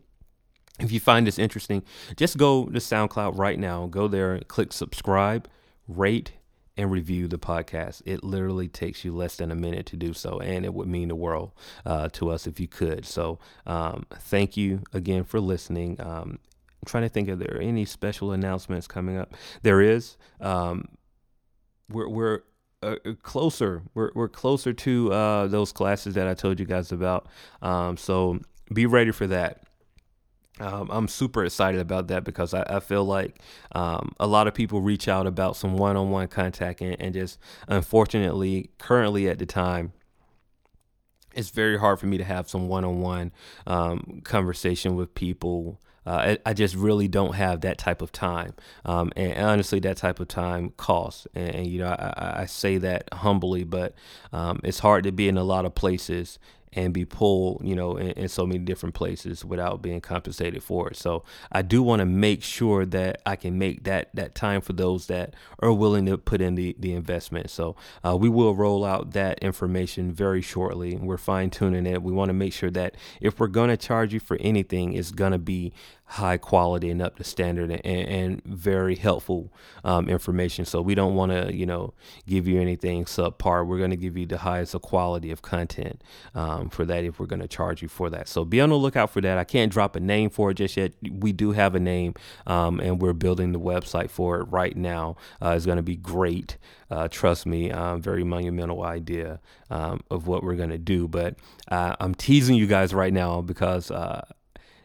if 0.80 0.92
you 0.92 1.00
find 1.00 1.28
this 1.28 1.38
interesting, 1.38 1.84
just 2.16 2.38
go 2.38 2.66
to 2.66 2.80
SoundCloud 2.80 3.38
right 3.38 3.60
now. 3.60 3.88
Go 3.88 4.08
there, 4.08 4.40
click 4.48 4.74
subscribe, 4.74 5.48
rate, 5.88 6.32
and 6.78 6.90
review 6.90 7.28
the 7.28 7.38
podcast. 7.38 8.02
It 8.06 8.24
literally 8.24 8.70
takes 8.70 9.04
you 9.04 9.14
less 9.14 9.36
than 9.36 9.52
a 9.52 9.56
minute 9.56 9.86
to 9.88 9.98
do 9.98 10.14
so, 10.14 10.40
and 10.40 10.66
it 10.66 10.74
would 10.74 10.88
mean 10.88 11.10
the 11.10 11.16
world 11.16 11.52
uh, 11.86 12.08
to 12.14 12.30
us 12.30 12.48
if 12.48 12.60
you 12.60 12.68
could. 12.68 13.06
So, 13.06 13.40
um, 13.68 14.06
thank 14.14 14.56
you 14.56 14.82
again 14.94 15.26
for 15.26 15.40
listening. 15.40 16.00
Um, 16.00 16.40
I'm 16.82 16.86
trying 16.86 17.04
to 17.04 17.10
think 17.10 17.28
if 17.28 17.40
there 17.40 17.58
are 17.58 17.62
any 17.62 17.86
special 17.86 18.32
announcements 18.32 18.88
coming 18.88 19.18
up. 19.18 19.34
There 19.64 19.82
is. 19.82 20.18
Um, 20.40 20.86
we're 21.90 22.08
we're 22.08 22.44
uh, 22.82 22.96
uh, 23.06 23.14
closer. 23.22 23.84
We're 23.94 24.12
we're 24.16 24.30
closer 24.30 24.72
to 24.72 25.14
uh, 25.14 25.48
those 25.48 25.72
classes 25.72 26.16
that 26.16 26.28
I 26.28 26.34
told 26.34 26.60
you 26.60 26.66
guys 26.66 26.92
about. 26.92 27.28
Um, 27.62 27.98
so 27.98 28.40
be 28.74 28.86
ready 28.86 29.12
for 29.12 29.28
that. 29.28 29.64
Um, 30.60 30.90
I'm 30.92 31.08
super 31.08 31.46
excited 31.46 31.80
about 31.80 32.08
that 32.08 32.24
because 32.24 32.54
I, 32.54 32.64
I 32.68 32.80
feel 32.80 33.06
like 33.06 33.40
um, 33.72 34.14
a 34.20 34.28
lot 34.28 34.48
of 34.48 34.54
people 34.54 34.82
reach 34.82 35.08
out 35.08 35.26
about 35.26 35.56
some 35.56 35.78
one-on-one 35.78 36.28
contact 36.28 36.82
and, 36.82 37.00
and 37.00 37.14
just 37.14 37.40
unfortunately, 37.70 38.70
currently 38.78 39.30
at 39.30 39.40
the 39.40 39.46
time, 39.46 39.94
it's 41.34 41.50
very 41.50 41.80
hard 41.80 42.00
for 42.00 42.08
me 42.08 42.18
to 42.18 42.26
have 42.26 42.50
some 42.50 42.68
one-on-one 42.68 43.32
um, 43.68 44.22
conversation 44.26 44.96
with 44.96 45.16
people 45.16 45.80
uh, 46.10 46.36
I, 46.46 46.50
I, 46.50 46.54
just 46.54 46.74
really 46.74 47.08
don't 47.08 47.36
have 47.36 47.62
that 47.62 47.78
type 47.78 48.02
of 48.02 48.12
time. 48.12 48.56
Um, 48.84 49.12
and 49.16 49.38
honestly, 49.38 49.80
that 49.82 49.98
type 49.98 50.20
of 50.20 50.28
time 50.28 50.74
costs. 50.76 51.28
And, 51.36 51.56
and 51.56 51.68
you 51.68 51.78
know, 51.78 51.90
I, 51.90 52.42
I, 52.42 52.46
say 52.48 52.80
that 52.80 53.14
humbly, 53.14 53.64
but 53.64 53.94
um, 54.34 54.60
it's 54.64 54.80
hard 54.80 55.04
to 55.04 55.12
be 55.12 55.28
in 55.28 55.38
a 55.38 55.44
lot 55.44 55.66
of 55.66 55.76
places 55.76 56.40
and 56.74 56.94
be 56.94 57.06
pulled, 57.06 57.62
you 57.66 57.76
know, 57.76 57.98
in, 57.98 58.12
in 58.12 58.28
so 58.28 58.46
many 58.46 58.60
different 58.60 58.94
places 58.94 59.44
without 59.44 59.82
being 59.82 60.02
compensated 60.02 60.62
for 60.62 60.90
it. 60.90 60.96
So 60.96 61.24
I 61.52 61.62
do 61.62 61.82
want 61.82 62.00
to 62.00 62.06
make 62.06 62.44
sure 62.44 62.86
that 62.86 63.22
I 63.26 63.36
can 63.36 63.58
make 63.58 63.84
that 63.84 64.10
that 64.16 64.36
time 64.36 64.62
for 64.62 64.74
those 64.74 65.08
that 65.08 65.34
are 65.60 65.74
willing 65.74 66.06
to 66.06 66.18
put 66.18 66.42
in 66.42 66.56
the 66.56 66.76
the 66.80 66.94
investment. 66.94 67.50
So 67.50 67.76
uh, 68.06 68.16
we 68.18 68.30
will 68.30 68.56
roll 68.56 68.86
out 68.86 69.12
that 69.12 69.40
information 69.40 70.12
very 70.12 70.42
shortly. 70.42 70.96
We're 70.96 71.18
fine 71.18 71.50
tuning 71.50 71.86
it. 71.86 72.04
We 72.04 72.12
want 72.12 72.30
to 72.30 72.34
make 72.34 72.54
sure 72.54 72.72
that 72.72 72.96
if 73.20 73.40
we're 73.40 73.48
going 73.48 73.70
to 73.70 73.78
charge 73.78 74.14
you 74.14 74.20
for 74.20 74.38
anything, 74.40 74.94
it's 74.94 75.12
going 75.12 75.32
to 75.32 75.40
be 75.40 75.74
high 76.10 76.38
quality 76.38 76.90
and 76.90 77.04
up 77.04 77.18
to 77.18 77.24
standard 77.24 77.70
and, 77.70 77.86
and 77.86 78.44
very 78.44 78.96
helpful 78.96 79.54
um, 79.84 80.10
information. 80.10 80.66
So 80.66 80.82
we 80.82 80.96
don't 80.96 81.14
want 81.14 81.32
to, 81.32 81.56
you 81.56 81.68
know, 81.68 81.94
give 82.26 82.48
you 82.48 82.60
anything 82.60 83.06
subpar. 83.06 83.66
We're 83.66 83.78
going 83.78 83.92
to 83.92 83.96
give 83.98 84.18
you 84.18 84.26
the 84.26 84.40
highest 84.40 84.74
quality 84.82 85.30
of 85.30 85.44
content 85.44 86.02
um, 86.34 86.70
for 86.72 86.84
that 86.86 87.04
if 87.04 87.20
we're 87.20 87.28
going 87.28 87.42
to 87.42 87.48
charge 87.48 87.84
you 87.84 87.88
for 87.88 88.10
that. 88.10 88.28
So 88.28 88.44
be 88.44 88.60
on 88.60 88.70
the 88.70 88.76
lookout 88.76 89.12
for 89.12 89.22
that. 89.22 89.38
I 89.38 89.44
can't 89.44 89.72
drop 89.72 89.96
a 89.96 90.00
name 90.00 90.32
for 90.32 90.50
it 90.50 90.56
just 90.56 90.78
yet. 90.78 90.94
We 91.12 91.32
do 91.32 91.52
have 91.52 91.76
a 91.76 91.80
name 91.80 92.16
um, 92.48 92.80
and 92.80 93.00
we're 93.00 93.14
building 93.14 93.52
the 93.52 93.60
website 93.60 94.10
for 94.10 94.40
it 94.40 94.46
right 94.46 94.76
now. 94.76 95.16
Uh, 95.40 95.50
it's 95.50 95.68
going 95.68 95.78
to 95.78 95.84
be 95.84 95.96
great. 95.96 96.58
Uh, 96.90 97.08
trust 97.08 97.46
me, 97.46 97.70
um, 97.70 98.02
very 98.02 98.24
monumental 98.24 98.82
idea 98.82 99.40
um, 99.70 100.02
of 100.10 100.26
what 100.26 100.42
we're 100.42 100.56
going 100.56 100.72
to 100.72 100.80
do. 100.80 101.08
But 101.08 101.36
uh, 101.68 101.96
I'm 102.00 102.16
teasing 102.16 102.56
you 102.56 102.66
guys 102.66 102.96
right 102.96 103.14
now 103.14 103.42
because 103.42 103.92
uh, 103.92 104.26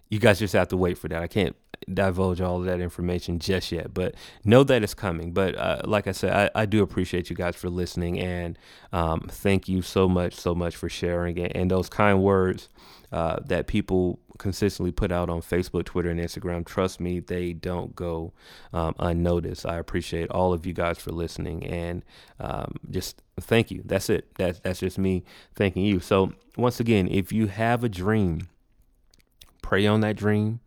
you 0.09 0.19
guys 0.19 0.38
just 0.38 0.55
have 0.55 0.69
to 0.69 0.77
wait 0.77 0.99
for 0.99 1.09
that. 1.09 1.23
I 1.23 1.27
can't 1.27 1.57
divulge 1.93 2.40
all 2.40 2.59
of 2.59 2.64
that 2.64 2.81
information 2.81 3.38
just 3.38 3.71
yet, 3.73 3.93
but 3.93 4.14
know 4.45 4.64
that 4.64 4.83
it's 4.83 4.95
coming. 4.95 5.33
But 5.33 5.57
uh, 5.57 5.83
like 5.85 6.07
I 6.07 6.12
said, 6.12 6.51
I, 6.55 6.62
I, 6.62 6.67
do 6.67 6.83
appreciate 6.83 7.31
you 7.31 7.37
guys 7.37 7.57
for 7.57 7.69
listening, 7.69 8.19
and 8.19 8.59
um, 8.93 9.27
thank 9.29 9.69
you 9.69 9.83
so 9.83 10.09
much, 10.09 10.35
so 10.35 10.55
much 10.55 10.77
for 10.77 10.88
sharing 10.88 11.38
and, 11.38 11.55
and 11.55 11.71
those 11.71 11.88
kind 11.88 12.23
words 12.23 12.69
uh, 13.12 13.38
that 13.47 13.67
people 13.67 14.19
consistently 14.38 14.90
put 14.90 15.12
out 15.12 15.31
on 15.31 15.40
Facebook, 15.40 15.85
Twitter, 15.85 16.11
and 16.11 16.19
Instagram. 16.19 16.67
Trust 16.67 17.01
me, 17.01 17.21
they 17.21 17.53
don't 17.53 17.95
go 17.95 18.33
um, 18.73 18.95
unnoticed. 18.99 19.67
I 19.67 19.77
appreciate 19.77 20.31
all 20.31 20.53
of 20.53 20.67
you 20.67 20.73
guys 20.73 20.99
for 20.99 21.12
listening, 21.12 21.64
and 21.64 22.05
um, 22.40 22.75
just 22.90 23.23
thank 23.40 23.71
you. 23.71 23.83
That's 23.85 24.11
it. 24.11 24.35
That's 24.37 24.59
that's 24.61 24.81
just 24.81 24.99
me 24.99 25.25
thanking 25.55 25.85
you. 25.85 26.01
So 26.01 26.33
once 26.57 26.81
again, 26.81 27.09
if 27.09 27.33
you 27.33 27.47
have 27.47 27.85
a 27.85 27.88
dream 27.88 28.49
pray 29.64 29.87
on 29.87 30.00
that 30.00 30.14
dream, 30.14 30.61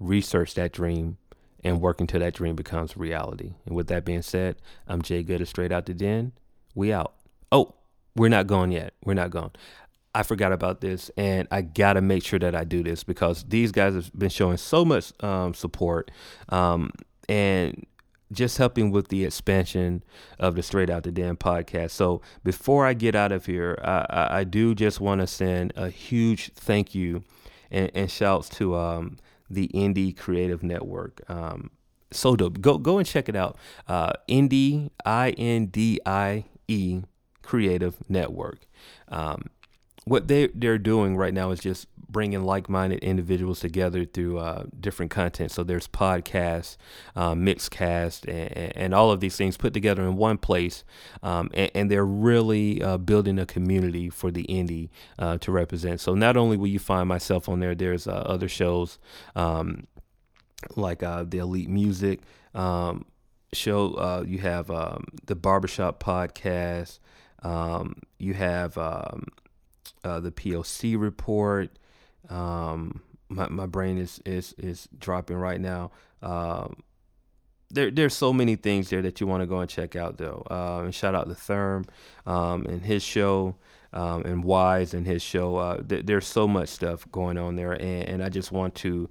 research 0.00 0.54
that 0.54 0.72
dream, 0.72 1.16
and 1.62 1.80
work 1.80 2.00
until 2.00 2.18
that 2.18 2.34
dream 2.34 2.56
becomes 2.56 2.96
reality. 2.96 3.54
And 3.64 3.76
with 3.76 3.86
that 3.86 4.04
being 4.04 4.22
said, 4.22 4.56
I'm 4.88 5.02
Jay 5.02 5.22
Gooder, 5.22 5.46
straight 5.46 5.70
out 5.70 5.86
the 5.86 5.94
den. 5.94 6.32
We 6.74 6.92
out. 6.92 7.14
Oh, 7.52 7.76
we're 8.16 8.28
not 8.28 8.48
gone 8.48 8.72
yet. 8.72 8.92
We're 9.04 9.14
not 9.14 9.30
gone. 9.30 9.52
I 10.16 10.24
forgot 10.24 10.52
about 10.52 10.80
this, 10.80 11.12
and 11.16 11.46
I 11.52 11.62
gotta 11.62 12.00
make 12.00 12.24
sure 12.24 12.40
that 12.40 12.56
I 12.56 12.64
do 12.64 12.82
this 12.82 13.04
because 13.04 13.44
these 13.44 13.70
guys 13.70 13.94
have 13.94 14.12
been 14.18 14.30
showing 14.30 14.56
so 14.56 14.84
much 14.84 15.12
um, 15.22 15.54
support 15.54 16.10
um, 16.48 16.90
and 17.28 17.86
just 18.32 18.58
helping 18.58 18.90
with 18.90 19.08
the 19.08 19.24
expansion 19.24 20.02
of 20.40 20.56
the 20.56 20.62
Straight 20.62 20.90
Out 20.90 21.04
the 21.04 21.12
Den 21.12 21.36
podcast. 21.36 21.92
So 21.92 22.20
before 22.42 22.84
I 22.84 22.94
get 22.94 23.14
out 23.14 23.30
of 23.30 23.46
here, 23.46 23.78
I, 23.82 24.06
I, 24.10 24.38
I 24.40 24.44
do 24.44 24.74
just 24.74 25.00
want 25.00 25.20
to 25.20 25.28
send 25.28 25.72
a 25.76 25.88
huge 25.88 26.52
thank 26.54 26.96
you 26.96 27.22
and, 27.74 27.90
and 27.94 28.10
shouts 28.10 28.48
to 28.48 28.76
um, 28.76 29.18
the 29.50 29.68
Indie 29.74 30.16
Creative 30.16 30.62
Network. 30.62 31.20
Um, 31.28 31.70
so 32.10 32.36
dope. 32.36 32.60
Go 32.60 32.78
go 32.78 32.98
and 32.98 33.06
check 33.06 33.28
it 33.28 33.36
out. 33.36 33.58
Uh, 33.88 34.12
Indie 34.28 34.90
I 35.04 35.30
N 35.30 35.66
D 35.66 36.00
I 36.06 36.44
E 36.68 37.02
Creative 37.42 37.96
Network. 38.08 38.66
Um, 39.08 39.50
what 40.04 40.28
they 40.28 40.48
they're 40.48 40.78
doing 40.78 41.16
right 41.16 41.34
now 41.34 41.50
is 41.50 41.60
just 41.60 41.86
bringing 42.14 42.44
like-minded 42.44 43.00
individuals 43.00 43.58
together 43.60 44.04
through 44.04 44.38
uh, 44.38 44.64
different 44.80 45.10
content. 45.10 45.50
So 45.50 45.64
there's 45.64 45.88
podcasts, 45.88 46.76
um, 47.16 47.44
mixcast, 47.44 48.28
and, 48.28 48.76
and, 48.76 48.94
all 48.94 49.10
of 49.10 49.18
these 49.18 49.36
things 49.36 49.56
put 49.56 49.74
together 49.74 50.02
in 50.02 50.16
one 50.16 50.38
place, 50.38 50.84
um, 51.24 51.50
and, 51.52 51.70
and, 51.74 51.90
they're 51.90 52.06
really 52.06 52.80
uh, 52.80 52.98
building 52.98 53.38
a 53.38 53.44
community 53.44 54.08
for 54.10 54.30
the 54.30 54.44
indie 54.44 54.90
uh, 55.18 55.38
to 55.38 55.50
represent. 55.50 56.00
So 56.00 56.14
not 56.14 56.36
only 56.36 56.56
will 56.56 56.68
you 56.68 56.78
find 56.78 57.08
myself 57.08 57.48
on 57.48 57.58
there, 57.58 57.74
there's 57.74 58.06
uh, 58.06 58.12
other 58.12 58.48
shows 58.48 59.00
um, 59.34 59.88
like 60.76 61.02
uh, 61.02 61.24
the 61.26 61.38
Elite 61.38 61.68
Music 61.68 62.20
um, 62.54 63.06
show. 63.52 63.94
Uh, 63.94 64.24
you 64.24 64.38
have 64.38 64.70
um, 64.70 65.04
the 65.26 65.34
Barbershop 65.34 66.02
podcast. 66.02 67.00
Um, 67.42 67.96
you 68.18 68.34
have 68.34 68.78
uh, 70.02 70.20
the 70.20 70.30
POC 70.30 70.98
report. 70.98 71.70
Um, 72.28 73.02
my 73.28 73.48
my 73.48 73.66
brain 73.66 73.98
is 73.98 74.20
is 74.24 74.54
is 74.58 74.88
dropping 74.98 75.36
right 75.36 75.60
now. 75.60 75.90
Um, 76.22 76.82
there 77.70 77.90
there's 77.90 78.14
so 78.14 78.32
many 78.32 78.56
things 78.56 78.90
there 78.90 79.02
that 79.02 79.20
you 79.20 79.26
want 79.26 79.42
to 79.42 79.46
go 79.46 79.60
and 79.60 79.68
check 79.68 79.96
out 79.96 80.18
though. 80.18 80.46
Uh, 80.50 80.82
and 80.84 80.94
shout 80.94 81.14
out 81.14 81.28
to 81.28 81.34
Therm 81.34 81.86
um, 82.26 82.66
and 82.66 82.82
his 82.82 83.02
show. 83.02 83.56
Um, 83.92 84.24
and 84.24 84.42
Wise 84.42 84.92
and 84.92 85.06
his 85.06 85.22
show. 85.22 85.54
Uh, 85.54 85.80
th- 85.80 86.04
there's 86.04 86.26
so 86.26 86.48
much 86.48 86.68
stuff 86.68 87.08
going 87.12 87.38
on 87.38 87.54
there, 87.54 87.74
and, 87.74 88.08
and 88.08 88.24
I 88.24 88.28
just 88.28 88.50
want 88.50 88.74
to 88.76 89.08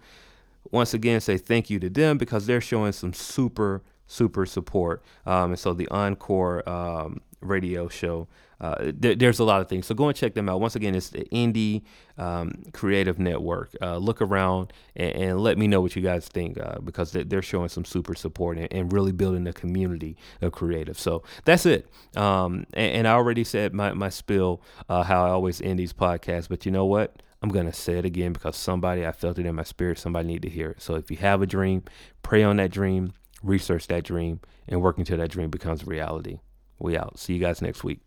once 0.72 0.94
again 0.94 1.22
say 1.22 1.38
thank 1.38 1.70
you 1.70 1.80
to 1.80 1.90
them 1.90 2.18
because 2.18 2.48
they're 2.48 2.60
showing 2.60 2.92
some 2.92 3.14
super 3.14 3.82
super 4.08 4.46
support. 4.46 5.02
Um, 5.26 5.52
and 5.52 5.60
so 5.60 5.74
the 5.74 5.88
Encore 5.88 6.68
um, 6.68 7.22
radio 7.42 7.88
show 7.88 8.28
uh, 8.64 8.94
th- 9.02 9.20
there's 9.20 9.40
a 9.40 9.44
lot 9.44 9.60
of 9.60 9.68
things. 9.68 9.86
So 9.86 9.94
go 9.94 10.08
and 10.08 10.16
check 10.16 10.36
them 10.36 10.48
out. 10.48 10.62
Once 10.62 10.78
again, 10.78 10.96
it's 10.96 11.10
the 11.10 11.26
Indie 11.34 11.84
um, 12.18 12.64
Creative 12.72 13.20
Network. 13.20 13.76
Uh, 13.82 13.98
look 13.98 14.22
around 14.22 14.72
and, 14.96 15.16
and, 15.16 15.40
let 15.42 15.58
me 15.58 15.68
know 15.68 15.82
what 15.82 15.98
you 15.98 16.02
guys 16.02 16.30
think 16.30 16.58
uh, 16.58 16.80
because 16.80 17.12
they're 17.12 17.42
showing 17.42 17.68
some 17.68 17.84
super 17.84 18.16
support 18.16 18.58
and, 18.58 18.72
and, 18.72 18.94
really 18.94 19.12
building 19.12 19.46
a 19.48 19.54
community 19.54 20.16
of 20.42 20.54
creative. 20.54 20.98
So 20.98 21.24
that's 21.44 21.66
it. 21.66 21.90
Um, 22.16 22.66
and, 22.74 22.94
and, 22.94 23.08
I 23.08 23.12
already 23.12 23.44
said 23.44 23.74
my, 23.74 23.92
my 23.92 24.08
spill, 24.08 24.62
uh, 24.88 25.04
how 25.04 25.26
I 25.26 25.32
always 25.32 25.60
end 25.60 25.78
these 25.78 25.92
podcasts, 25.92 26.48
but 26.48 26.66
you 26.66 26.72
know 26.72 26.86
what? 26.86 27.22
I'm 27.42 27.50
going 27.50 27.66
to 27.66 27.74
say 27.74 27.98
it 27.98 28.06
again 28.06 28.32
because 28.32 28.56
somebody, 28.56 29.06
I 29.06 29.12
felt 29.12 29.40
it 29.40 29.46
in 29.46 29.56
my 29.56 29.64
spirit, 29.64 30.00
somebody 30.00 30.30
need 30.30 30.44
to 30.44 30.50
hear 30.50 30.70
it. 30.70 30.82
So 30.82 30.96
if 30.96 31.12
you 31.12 31.18
have 31.18 31.42
a 31.42 31.46
dream, 31.46 31.84
pray 32.22 32.44
on 32.44 32.56
that 32.58 32.72
dream, 32.72 33.12
research 33.42 33.88
that 33.88 34.06
dream, 34.06 34.40
and 34.70 34.82
work 34.82 34.98
until 34.98 35.18
that 35.18 35.32
dream 35.32 35.50
becomes 35.50 35.86
reality. 35.86 36.40
We 36.80 36.98
out. 36.98 37.20
See 37.20 37.34
you 37.34 37.40
guys 37.40 37.62
next 37.62 37.84
week. 37.84 38.00